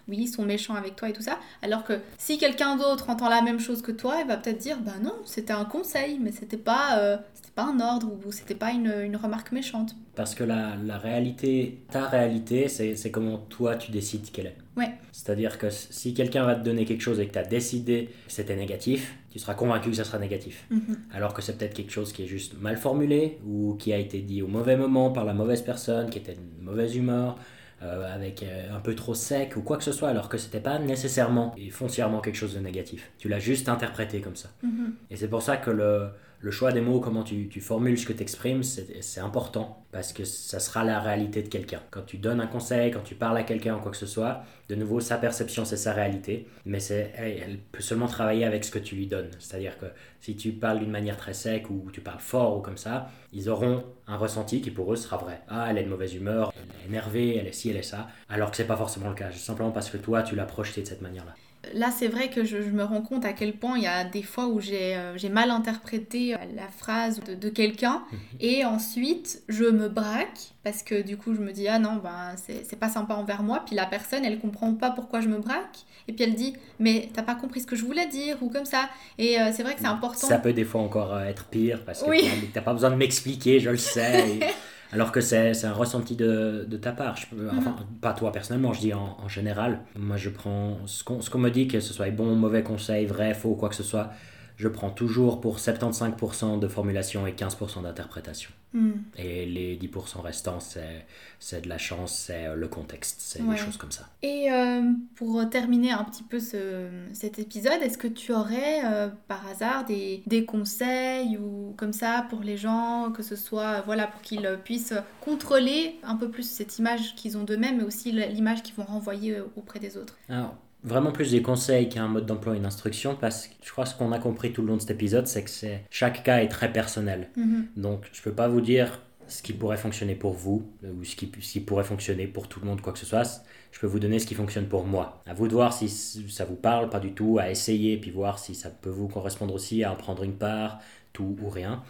[0.08, 1.38] oui, ils sont méchants avec toi et tout ça.
[1.62, 4.78] Alors que si quelqu'un d'autre entend la même chose que toi, il va peut-être dire,
[4.80, 8.54] ben non, c'était un conseil, mais c'était pas, euh, c'était pas un ordre ou c'était
[8.54, 9.94] pas une, une remarque méchante.
[10.14, 14.56] Parce que la, la réalité, ta réalité, c'est comment toi tu décides qu'elle est.
[14.76, 14.92] Ouais.
[15.12, 18.32] C'est-à-dire que si quelqu'un va te donner quelque chose et que tu as décidé que
[18.32, 20.66] c'était négatif, tu seras convaincu que ça sera négatif.
[20.70, 20.98] Mhm.
[21.12, 24.20] Alors que c'est peut-être quelque chose qui est juste mal formulé ou qui a été
[24.20, 27.36] dit au mauvais moment par la mauvaise personne, qui était une mauvaise humeur,
[27.82, 30.60] euh, avec euh, un peu trop sec ou quoi que ce soit, alors que c'était
[30.60, 33.10] pas nécessairement et foncièrement quelque chose de négatif.
[33.18, 34.50] Tu l'as juste interprété comme ça.
[34.62, 34.94] Mhm.
[35.10, 36.08] Et c'est pour ça que le,
[36.44, 40.12] le choix des mots, comment tu, tu formules ce que tu exprimes, c'est important parce
[40.12, 41.80] que ça sera la réalité de quelqu'un.
[41.90, 44.42] Quand tu donnes un conseil, quand tu parles à quelqu'un ou quoi que ce soit,
[44.68, 48.70] de nouveau, sa perception, c'est sa réalité, mais elle, elle peut seulement travailler avec ce
[48.70, 49.30] que tu lui donnes.
[49.38, 49.86] C'est-à-dire que
[50.20, 53.48] si tu parles d'une manière très sec ou tu parles fort ou comme ça, ils
[53.48, 55.40] auront un ressenti qui pour eux sera vrai.
[55.48, 58.08] Ah, elle est de mauvaise humeur, elle est énervée, elle est ci, elle est ça,
[58.28, 60.88] alors que c'est pas forcément le cas, simplement parce que toi, tu l'as projeté de
[60.88, 61.34] cette manière-là.
[61.72, 64.04] Là, c'est vrai que je, je me rends compte à quel point il y a
[64.04, 68.02] des fois où j'ai euh, mal interprété euh, la phrase de, de quelqu'un.
[68.40, 72.34] Et ensuite je me braque parce que du coup je me dis ah non ben
[72.36, 73.62] c'est pas sympa envers moi.
[73.66, 75.78] Puis la personne elle comprend pas pourquoi je me braque.
[76.08, 78.66] Et puis elle dit mais t'as pas compris ce que je voulais dire ou comme
[78.66, 78.88] ça.
[79.18, 80.26] Et euh, c'est vrai que c'est important.
[80.26, 82.22] Ça peut des fois encore être pire parce que Oui.
[82.52, 84.28] t'as- t'as pas besoin de m'expliquer, je le sais.
[84.36, 84.40] et-
[84.94, 87.16] alors que c'est un ressenti de, de ta part.
[87.16, 87.26] Je
[87.58, 89.80] enfin, pas toi personnellement, je dis en, en général.
[89.98, 93.04] Moi, je prends ce qu'on ce qu'on me dit, que ce soit bon, mauvais conseil,
[93.04, 94.10] vrai, faux, quoi que ce soit.
[94.56, 98.50] Je prends toujours pour 75% de formulation et 15% d'interprétation.
[98.72, 98.92] Hmm.
[99.16, 101.06] Et les 10% restants, c'est
[101.38, 103.54] c'est de la chance, c'est euh, le contexte, c'est Ouais.
[103.54, 104.08] des choses comme ça.
[104.22, 104.82] Et euh,
[105.16, 109.84] pour terminer un petit peu ce, cet épisode, est-ce que tu aurais euh, par hasard
[109.84, 114.48] des, des conseils ou comme ça pour les gens, que ce soit voilà, pour qu'ils
[114.64, 118.84] puissent contrôler un peu plus cette image qu'ils ont d'eux-mêmes, mais aussi l'image qu'ils vont
[118.84, 120.16] renvoyer auprès des autres?
[120.28, 123.84] Alors, vraiment plus des conseils qu'un mode d'emploi et une instruction, parce que je crois
[123.84, 125.50] que ce qu'on a compris tout le long de cet épisode, c'est que
[125.90, 127.30] chaque cas est très personnel.
[127.36, 127.68] Mhm.
[127.76, 131.16] Donc, je peux pas vous dire ce qui pourrait fonctionner pour vous euh, ou ce
[131.16, 133.42] qui, ce qui pourrait fonctionner pour tout le monde, quoi que ce soit.
[133.72, 135.22] Je peux vous donner ce qui fonctionne pour moi.
[135.26, 138.38] À vous de voir si ça vous parle, pas du tout, à essayer, puis voir
[138.38, 140.78] si ça peut vous correspondre aussi, à en prendre une part,
[141.12, 141.82] tout ou rien.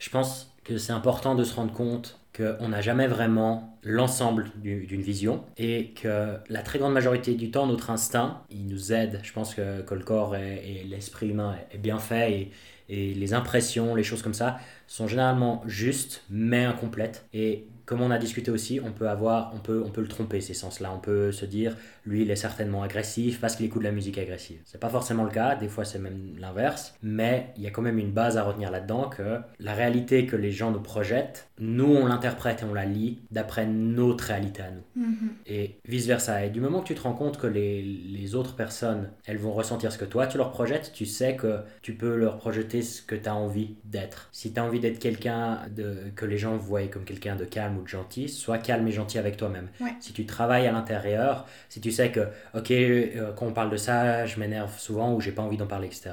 [0.00, 4.86] Je pense que c'est important de se rendre compte qu'on n'a jamais vraiment l'ensemble du-
[4.86, 9.20] d'une vision et que la très grande majorité du temps, notre instinct, il nous aide.
[9.22, 12.52] Je pense que, que le corps et, et l'esprit humain est bien fait et,
[12.88, 17.26] et les impressions, les choses comme ça, sont généralement justes mais incomplètes.
[17.32, 20.40] Et comme on a discuté aussi, on peut avoir, on peut, on peut le tromper
[20.40, 20.92] ces sens-là.
[20.94, 21.76] On peut se dire,
[22.06, 24.60] lui, il est certainement agressif parce qu'il écoute de la musique agressive.
[24.64, 25.54] C'est pas forcément le cas.
[25.56, 26.94] Des fois, c'est même l'inverse.
[27.02, 30.36] Mais il y a quand même une base à retenir là-dedans que la réalité que
[30.36, 34.70] les gens nous projettent, nous, on l'interprète et on la lit d'après notre réalité à
[34.70, 35.28] nous Mhm.
[35.46, 36.44] et vice versa.
[36.44, 39.52] Et du moment que tu te rends compte que les, les autres personnes, elles vont
[39.52, 43.02] ressentir ce que toi tu leur projettes, tu sais que tu peux leur projeter ce
[43.02, 44.28] que tu as envie d'être.
[44.32, 47.73] Si tu as envie d'être quelqu'un de, que les gens voient comme quelqu'un de calme
[47.78, 49.68] ou de gentil, sois calme et gentil avec toi-même.
[49.80, 49.94] Ouais.
[50.00, 53.76] Si tu travailles à l'intérieur, si tu sais que, ok, euh, quand on parle de
[53.76, 56.10] ça, je m'énerve souvent ou j'ai pas envie d'en parler, etc.,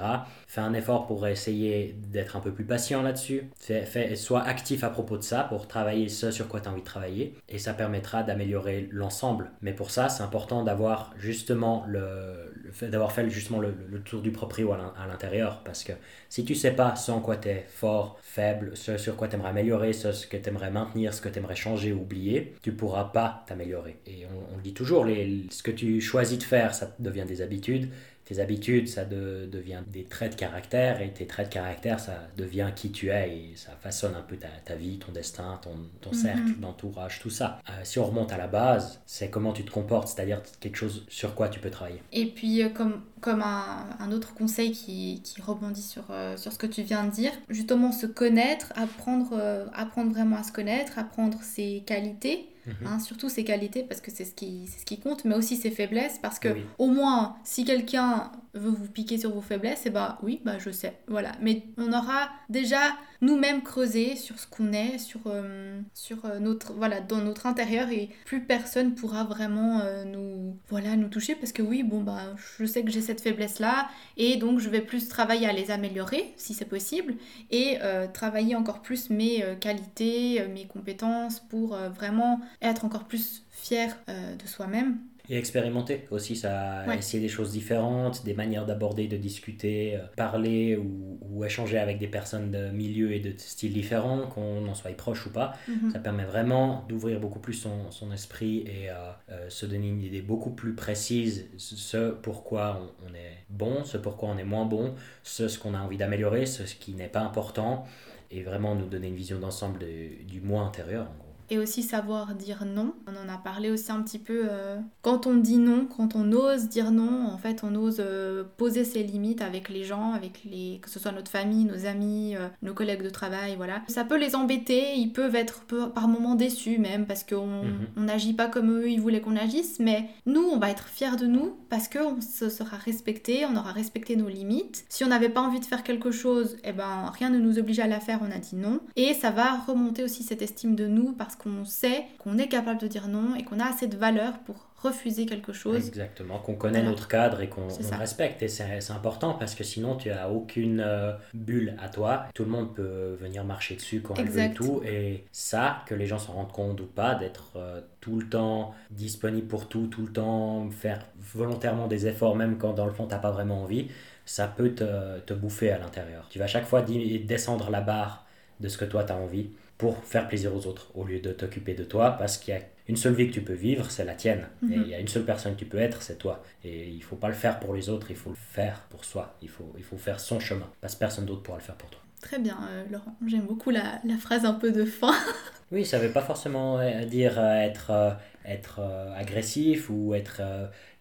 [0.48, 3.50] fais un effort pour essayer d'être un peu plus patient là-dessus.
[3.58, 6.72] Fais, fais- sois actif à propos de ça pour travailler ce sur quoi tu as
[6.72, 9.52] envie de travailler et ça permettra d'améliorer l'ensemble.
[9.62, 12.51] Mais pour ça, c'est important d'avoir justement le,
[12.82, 15.94] d'avoir fait justement le, le tour du proprio à l'in- à l'intérieur parce que
[16.30, 19.36] si tu sais pas ce en quoi tu es fort, faible, ce sur quoi tu
[19.36, 22.54] aimerais améliorer, ce, ce que tu aimerais maintenir, ce que tu aimerais changer ou oublier,
[22.62, 23.98] tu pourras pas t'améliorer.
[24.08, 27.42] Et on, on dit toujours, les, ce que tu choisis de faire, ça devient des
[27.42, 27.90] habitudes.
[28.32, 32.14] Tes habitudes, ça de- devient des traits de caractère, et tes traits de caractère, ça
[32.38, 35.72] devient qui tu es, et ça façonne un peu ta, ta vie, ton destin, ton,
[36.00, 36.16] ton Mhm.
[36.16, 37.60] cercle d'entourage, tout ça.
[37.70, 41.06] Euh, si on remonte à la base, c'est comment tu te comportes, c'est-à-dire quelque chose
[41.10, 42.02] sur quoi tu peux travailler.
[42.14, 46.54] Et puis, euh, comme, comme un, un autre conseil qui, qui rebondit sur, euh, sur
[46.54, 49.38] ce que tu viens de dire, justement se connaître, apprendre,
[49.74, 52.76] apprendre vraiment à se connaître, apprendre ses qualités, Mhm.
[52.88, 55.56] hein, surtout ses qualités parce que c'est ce, qui, c'est ce qui compte, mais aussi
[55.56, 56.66] ses faiblesses parce que Oui.
[56.78, 60.70] au moins, si quelqu'un veut vous piquer sur vos faiblesses, et bah oui, bah je
[60.70, 61.32] sais, voilà.
[61.42, 62.80] Mais on aura déjà
[63.22, 67.90] nous-mêmes creusé sur ce qu'on est, sur, euh, sur euh, notre, voilà, dans notre intérieur
[67.90, 72.36] et plus personne pourra vraiment euh, nous, voilà, nous toucher parce que oui, bon bah
[72.58, 76.34] je sais que j'ai cette faiblesse-là et donc je vais plus travailler à les améliorer
[76.36, 77.16] si c'est possible
[77.52, 77.78] et
[78.14, 84.98] travailler encore plus mes qualités, mes compétences pour vraiment être encore plus fier de soi-même.
[85.30, 86.98] Et expérimenter aussi, ça, Ouais.
[86.98, 92.00] essayer des choses différentes, des manières d'aborder, de discuter, euh, parler ou, ou échanger avec
[92.00, 95.54] des personnes de milieux et de styles différents, qu'on en soit proche ou pas.
[95.68, 95.92] Mhm.
[95.92, 98.94] Ça permet vraiment d'ouvrir beaucoup plus son, son esprit et euh,
[99.32, 103.84] euh, se donner une idée beaucoup plus précise, ce- ce pourquoi on, on est bon,
[103.86, 104.94] ce pourquoi on est moins bon,
[105.24, 107.86] ce, ce qu'on a envie d'améliorer, ce, ce qui n'est pas important,
[108.32, 111.04] et vraiment nous donner une vision d'ensemble de- du moi intérieur.
[111.04, 111.31] en gros.
[111.52, 112.94] Et aussi savoir dire non.
[113.08, 114.44] On en a parlé aussi un petit peu.
[114.50, 118.46] euh, quand on dit non, quand on ose dire non, en fait, on ose euh,
[118.56, 122.38] poser ses limites avec les gens, avec les, que ce soit notre famille, nos amis,
[122.38, 123.82] euh, nos collègues de travail, voilà.
[123.90, 127.64] Ça peut les embêter, ils peuvent être par moments déçus même parce qu'on
[127.98, 131.18] on n'agit pas comme eux, ils voulaient qu'on agisse, mais nous, on va être fiers
[131.18, 134.86] de nous parce qu'on se sera respecté, on aura respecté nos limites.
[134.88, 137.82] Si on n'avait pas envie de faire quelque chose, eh ben rien ne nous obligeait
[137.82, 138.80] à la faire, on a dit non.
[138.96, 142.80] Et ça va remonter aussi cette estime de nous parce qu'on sait qu'on est capable
[142.80, 145.88] de dire non et qu'on a assez de valeur pour refuser quelque chose.
[145.88, 146.90] Exactement, qu'on connaît Voilà.
[146.90, 147.68] notre cadre et qu'on
[147.98, 148.42] respecte.
[148.44, 152.26] Et c'est important parce que sinon, tu as aucune euh, bulle à toi.
[152.34, 154.82] Tout le monde peut venir marcher dessus quand elle veut et tout.
[154.86, 158.74] Et ça, que les gens s'en rendent compte ou pas, d'être euh, tout le temps
[158.92, 163.08] disponible pour tout, tout le temps, faire volontairement des efforts, même quand dans le fond,
[163.08, 163.90] tu pas vraiment envie,
[164.26, 166.28] ça peut te, te bouffer à l'intérieur.
[166.30, 168.26] Tu vas à chaque fois descendre la barre
[168.60, 171.32] de ce que toi, tu as envie pour faire plaisir aux autres au lieu de
[171.40, 174.06] t'occuper de toi parce qu'il y a une seule vie que tu peux vivre, c'est
[174.06, 174.44] la tienne.
[174.72, 174.84] Et Mhm.
[174.86, 176.36] il y a une seule personne que tu peux être, c'est toi.
[176.64, 179.26] Et il faut pas le faire pour les autres, il faut le faire pour soi.
[179.42, 181.90] Il faut, il faut faire son chemin parce que personne d'autre pourra le faire pour
[181.90, 182.02] toi.
[182.22, 183.16] Très bien, euh, Laurent.
[183.28, 185.14] J'aime beaucoup la, la phrase un peu de fin.
[185.72, 188.82] Oui, ça veut pas forcément euh, dire euh, être, être
[189.16, 190.42] agressif ou être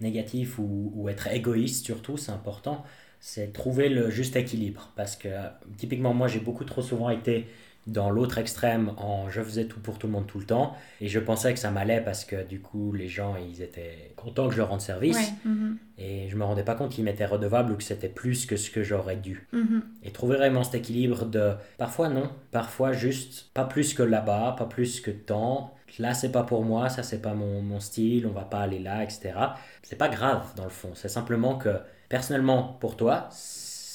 [0.00, 2.84] négatif ou, ou être égoïste surtout, c'est important.
[3.18, 4.92] C'est trouver le juste équilibre.
[4.96, 5.28] Parce que
[5.76, 7.46] typiquement, moi, j'ai beaucoup trop souvent été
[7.86, 11.08] dans l'autre extrême en je faisais tout pour tout le monde tout le temps et
[11.08, 14.52] je pensais que ça m'allait parce que du coup les gens ils étaient contents que
[14.52, 15.50] je leur rende service Ouais.
[15.50, 18.56] mhm, et je me rendais pas compte qu'ils m'étaient redevables ou que c'était plus que
[18.56, 19.46] ce que j'aurais dû.
[19.52, 19.82] mhm.
[20.02, 24.66] Et trouver vraiment cet équilibre de parfois non, parfois juste pas plus que là-bas, pas
[24.66, 25.74] plus que tant.
[25.98, 28.78] Là, c'est pas pour moi, ça, c'est pas mon, mon style, on va pas aller
[28.78, 29.32] là, etc.
[29.82, 31.70] C'est pas grave dans le fond, c'est simplement que
[32.08, 33.28] personnellement, pour toi,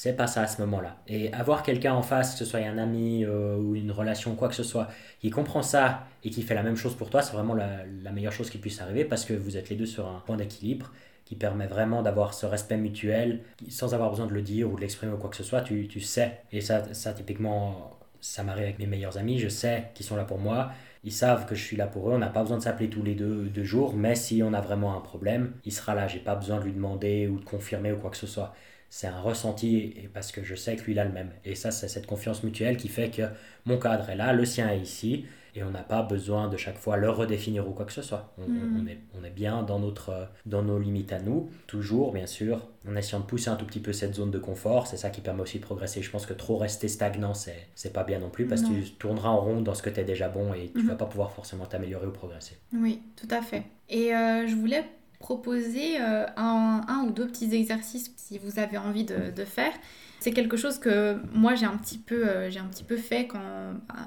[0.06, 0.97] c'est pas ça à ce moment-là.
[1.08, 4.49] Et avoir quelqu'un en face, que ce soit un ami euh, ou une relation, quoi
[4.49, 4.88] que ce soit,
[5.20, 8.32] qui comprend ça et qui fait la même chose pour toi, c'est vraiment la, meilleure
[8.32, 10.91] chose qui puisse arriver parce que vous êtes les deux sur un point d'équilibre
[11.26, 14.82] qui permet vraiment d'avoir ce respect mutuel sans avoir besoin de le dire ou de
[14.82, 16.41] l'exprimer ou quoi que ce soit, tu, tu sais.
[16.51, 17.89] Et ça, ça typiquement,
[18.22, 20.70] ça m'arrive avec mes meilleurs amis, je sais qu'ils sont là pour moi,
[21.03, 23.01] ils savent que je suis là pour eux, on n'a pas besoin de s'appeler tous
[23.01, 26.20] les deux, deux jours, mais si on a vraiment un problème, il sera là, j'ai
[26.20, 28.53] pas besoin de lui demander ou de confirmer ou quoi que ce soit.
[28.89, 31.31] C'est un ressenti et parce que je sais que lui il a le même.
[31.43, 33.23] Et ça, c'est cette confiance mutuelle qui fait que
[33.65, 35.25] mon cadre est là, le sien est ici,
[35.57, 38.33] et on n'a pas besoin de chaque fois le redéfinir ou quoi que ce soit.
[38.38, 42.25] On, on est, on est bien dans, notre, dans nos limites à nous, toujours bien
[42.27, 44.86] sûr, en essayant de pousser un tout petit peu cette zone de confort.
[44.88, 46.01] C'est ça qui permet aussi de progresser.
[46.01, 48.69] Je pense que trop rester stagnant, c'est, c'est pas bien non plus parce Non.
[48.69, 50.88] que tu tourneras en rond dans ce que tu es déjà bon et tu Mhm.
[50.89, 52.57] vas pas pouvoir forcément t'améliorer ou progresser.
[52.73, 53.63] Oui, tout à fait.
[53.89, 54.83] Et euh, je voulais
[55.26, 59.71] proposer euh, un, ou deux petits exercices si vous avez envie de, faire.
[60.19, 63.41] C'est quelque chose que moi j'ai un petit peu, euh, un petit peu fait quand,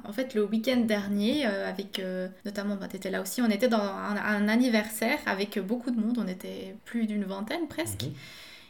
[0.04, 2.00] en fait, le week-end dernier, euh, avec
[2.44, 6.18] notamment, bah, t'étais là aussi, on était dans un, un anniversaire avec beaucoup de monde,
[6.24, 8.04] on était plus d'une vingtaine presque.
[8.04, 8.12] Mhm.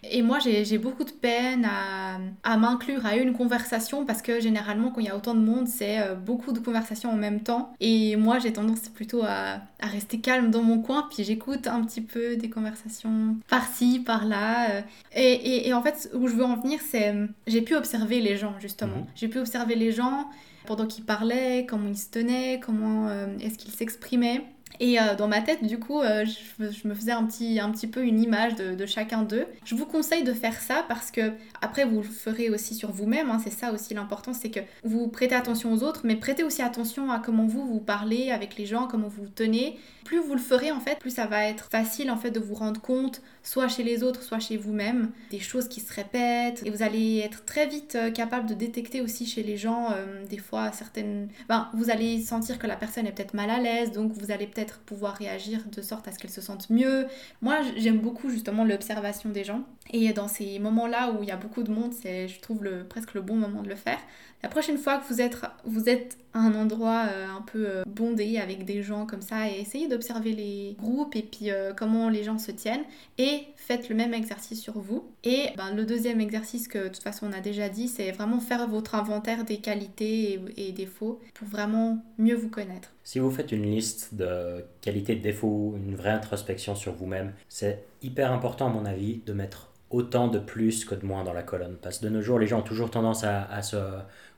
[0.05, 4.91] Et moi, j'ai beaucoup de peine à, à m'inclure à une conversation parce que généralement,
[4.91, 7.73] quand il y a autant de monde, c'est euh, beaucoup de conversations en même temps.
[7.81, 11.83] Et moi, j'ai tendance plutôt à, à rester calme dans mon coin, puis j'écoute un
[11.85, 14.71] petit peu des conversations par-ci, par-là.
[14.71, 14.81] euh.
[15.15, 18.21] Et, et- et en fait, où je veux en venir, c'est euh, j'ai pu observer
[18.21, 18.97] les gens, justement.
[18.97, 19.07] Mhm.
[19.15, 20.27] J'ai pu observer les gens
[20.67, 24.45] pendant qu'ils parlaient, comment ils se tenaient, comment euh, est-ce qu'ils s'exprimaient.
[24.81, 26.25] Et euh, dans ma tête, du coup, euh,
[26.61, 29.47] je, me- faisais un petit, un petit peu une image de, chacun d'eux.
[29.65, 33.31] Je vous conseille de faire ça parce que, après, vous le ferez aussi sur vous-même.
[33.31, 36.63] hein, c'est ça aussi l'important, c'est que vous prêtez attention aux autres, mais prêtez aussi
[36.63, 39.79] attention à comment vous vous parlez avec les gens, comment vous vous tenez.
[40.05, 42.55] Plus vous le ferez, en fait, plus ça va être facile, en fait, de vous
[42.55, 46.63] rendre compte, soit chez les autres, soit chez vous-même, des choses qui se répètent.
[46.65, 49.89] Et vous allez être très vite euh, capable de détecter aussi chez les gens,
[50.31, 51.29] des fois, certaines...
[51.49, 54.47] Ben, vous allez sentir que la personne est peut-être mal à l'aise, donc vous allez
[54.47, 57.07] peut-être pouvoir réagir de sorte à ce qu'elle se sente mieux.
[57.43, 59.63] Moi, j'aime beaucoup justement l'observation des gens.
[59.93, 62.85] Et dans ces moments-là où il y a beaucoup de monde, c'est, je trouve, le,
[62.85, 63.99] presque le bon moment de le faire.
[64.43, 67.85] La prochaine fois que vous êtes, vous êtes à un endroit euh, un peu euh,
[67.87, 72.09] bondé avec des gens comme ça, et essayez d'observer les groupes et puis euh, comment
[72.09, 72.85] les gens se tiennent,
[73.19, 75.11] et faites le même exercice sur vous.
[75.25, 78.39] Et ben, le deuxième exercice que de toute façon on a déjà dit, c'est vraiment
[78.39, 82.93] faire votre inventaire des qualités et, défauts pour vraiment mieux vous connaître.
[83.03, 87.85] Si vous faites une liste de qualités, de défauts, une vraie introspection sur vous-même, c'est
[88.03, 91.43] hyper important à mon avis de mettre autant de plus que de moins dans la
[91.43, 91.77] colonne.
[91.81, 93.77] Parce que de nos jours, les gens ont toujours tendance à se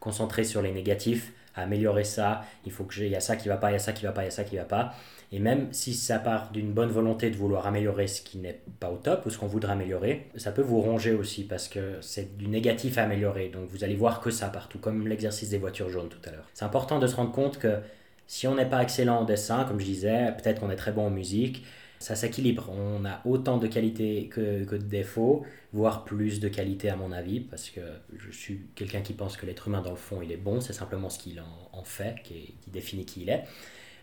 [0.01, 3.48] concentrer sur les négatifs, améliorer ça, il faut que j'ai, il y a ça qui
[3.48, 4.64] va pas, il y a ça qui va pas, il y a ça qui va
[4.64, 4.94] pas.
[5.32, 8.90] Et même si ça part d'une bonne volonté de vouloir améliorer ce qui n'est pas
[8.90, 12.36] au top ou ce qu'on voudrait améliorer, ça peut vous ronger aussi parce que c'est
[12.36, 13.48] du négatif à améliorer.
[13.48, 16.48] Donc vous allez voir que ça partout, comme l'exercice des voitures jaunes tout à l'heure.
[16.55, 17.78] C'est important de se rendre compte que
[18.26, 21.07] Si on n'est pas excellent en dessin, comme je disais, peut-être qu'on est très bon
[21.07, 21.64] en musique,
[22.01, 22.70] ça s'équilibre.
[22.70, 27.12] On a autant de qualités que, que, de défauts, voire plus de qualités à mon
[27.12, 27.82] avis, parce que
[28.16, 30.72] je suis quelqu'un qui pense que l'être humain dans le fond il est bon, c'est
[30.72, 31.40] simplement ce qu'il
[31.72, 33.44] en, fait qui, qui, définit qui il est.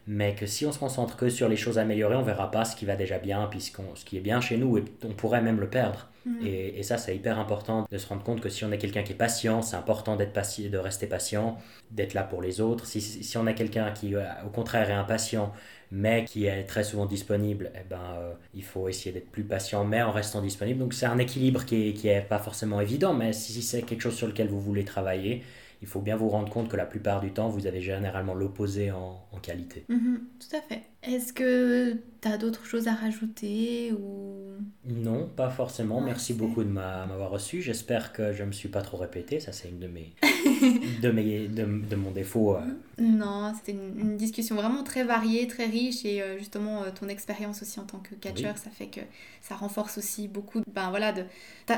[0.10, 2.78] Mais que si on se concentre que sur les choses améliorées, on verra pas ce
[2.78, 5.60] qui va déjà bien, puis ce, qui est bien chez nous, et on pourrait même
[5.60, 6.08] le perdre.
[6.26, 6.46] Mm.
[6.46, 9.04] Et, et, ça, c'est hyper important de se rendre compte que si on est quelqu'un
[9.04, 11.58] qui est patient, c'est important d'être patient, de rester patient,
[11.92, 12.86] d'être là pour les autres.
[12.86, 15.52] Si, si on a quelqu'un qui, euh, au contraire, est impatient,
[15.92, 19.86] mais qui est très souvent disponible, eh ben, euh, il faut essayer d'être plus patient,
[19.86, 20.80] mais en restant disponible.
[20.80, 24.02] Donc c'est un équilibre qui n'est qui est pas forcément évident, mais si, c'est quelque
[24.02, 25.44] chose sur lequel vous voulez travailler,
[25.82, 28.92] il faut bien vous rendre compte que la plupart du temps, vous avez généralement l'opposé
[28.92, 29.86] en, en, qualité.
[29.90, 30.82] Mhm, tout à fait.
[31.04, 34.38] Est-ce que tu as d'autres choses à rajouter ou...
[34.86, 36.02] Non, pas forcément.
[36.02, 37.62] Merci beaucoup de m'avoir reçu.
[37.62, 39.40] J'espère que je ne me suis pas trop répété.
[39.40, 40.14] Ça, c'est une de mes,
[41.02, 42.56] de, mes de, de, mon défaut.
[42.56, 42.62] Euh.
[43.00, 46.06] Non, c'était une, discussion vraiment très variée, très riche.
[46.06, 49.02] Et euh, justement, euh, ton expérience aussi en tant que catcheur, ça fait que
[49.42, 51.24] ça renforce aussi beaucoup ben, voilà, de,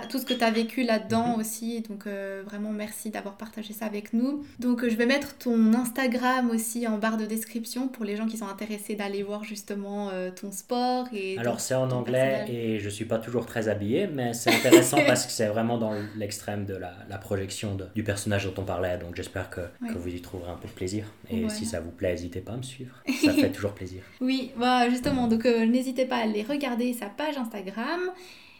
[0.09, 1.39] tout ce que tu as vécu là-dedans mhm.
[1.39, 1.81] aussi.
[1.81, 2.05] Donc,
[2.45, 4.43] vraiment, merci d'avoir partagé ça avec nous.
[4.59, 8.37] Donc, je vais mettre ton Instagram aussi en barre de description pour les gens qui
[8.37, 12.89] sont intéressés d'aller voir justement euh, ton sport et Alors c'est en anglais et je
[12.89, 16.75] suis pas toujours très habillé, mais c'est intéressant parce que c'est vraiment dans l'extrême de
[16.75, 20.21] la, la projection de, du personnage dont on parlait, donc j'espère que, que, vous y
[20.21, 21.05] trouverez un peu de plaisir.
[21.31, 22.93] Et si ça vous plaît, n'hésitez pas à me suivre,
[23.25, 24.03] ça fait toujours plaisir.
[24.21, 28.01] Oui, voilà, justement, donc euh, n'hésitez pas à aller regarder sa page Instagram.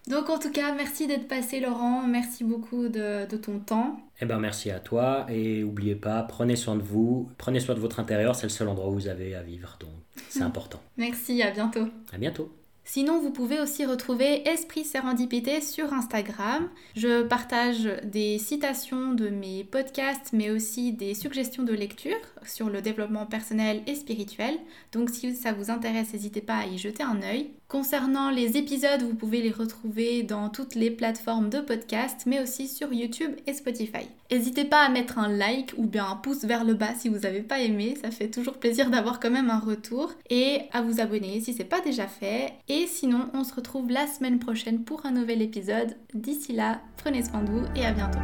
[0.08, 4.00] Donc en tout cas, merci d'être passé Laurent, merci beaucoup de, de ton temps.
[4.20, 7.80] Eh ben merci à toi et n'oubliez pas, prenez soin de vous, prenez soin de
[7.80, 9.92] votre intérieur, c'est le seul endroit où vous avez à vivre, donc
[10.30, 10.82] c'est important.
[10.98, 11.88] Merci, à bientôt.
[12.12, 12.52] À bientôt.
[12.92, 16.68] Sinon, vous pouvez aussi retrouver Esprit Sérendipité sur Instagram.
[16.96, 22.82] Je partage des citations de mes podcasts, mais aussi des suggestions de lecture sur le
[22.82, 24.58] développement personnel et spirituel.
[24.92, 27.52] Donc si ça vous intéresse, n'hésitez pas à y jeter un œil.
[27.70, 32.68] Concernant les épisodes, vous pouvez les retrouver dans toutes les plateformes de podcast, mais aussi
[32.68, 34.10] sur YouTube et Spotify.
[34.32, 37.20] N'hésitez pas à mettre un like ou bien un pouce vers le bas si vous
[37.20, 41.00] n'avez pas aimé, ça fait toujours plaisir d'avoir quand même un retour, et à vous
[41.00, 42.54] abonner si c'est pas déjà fait.
[42.70, 45.96] Et sinon, on se retrouve la semaine prochaine pour un nouvel épisode.
[46.16, 48.18] D'ici là, prenez soin de vous et à bientôt.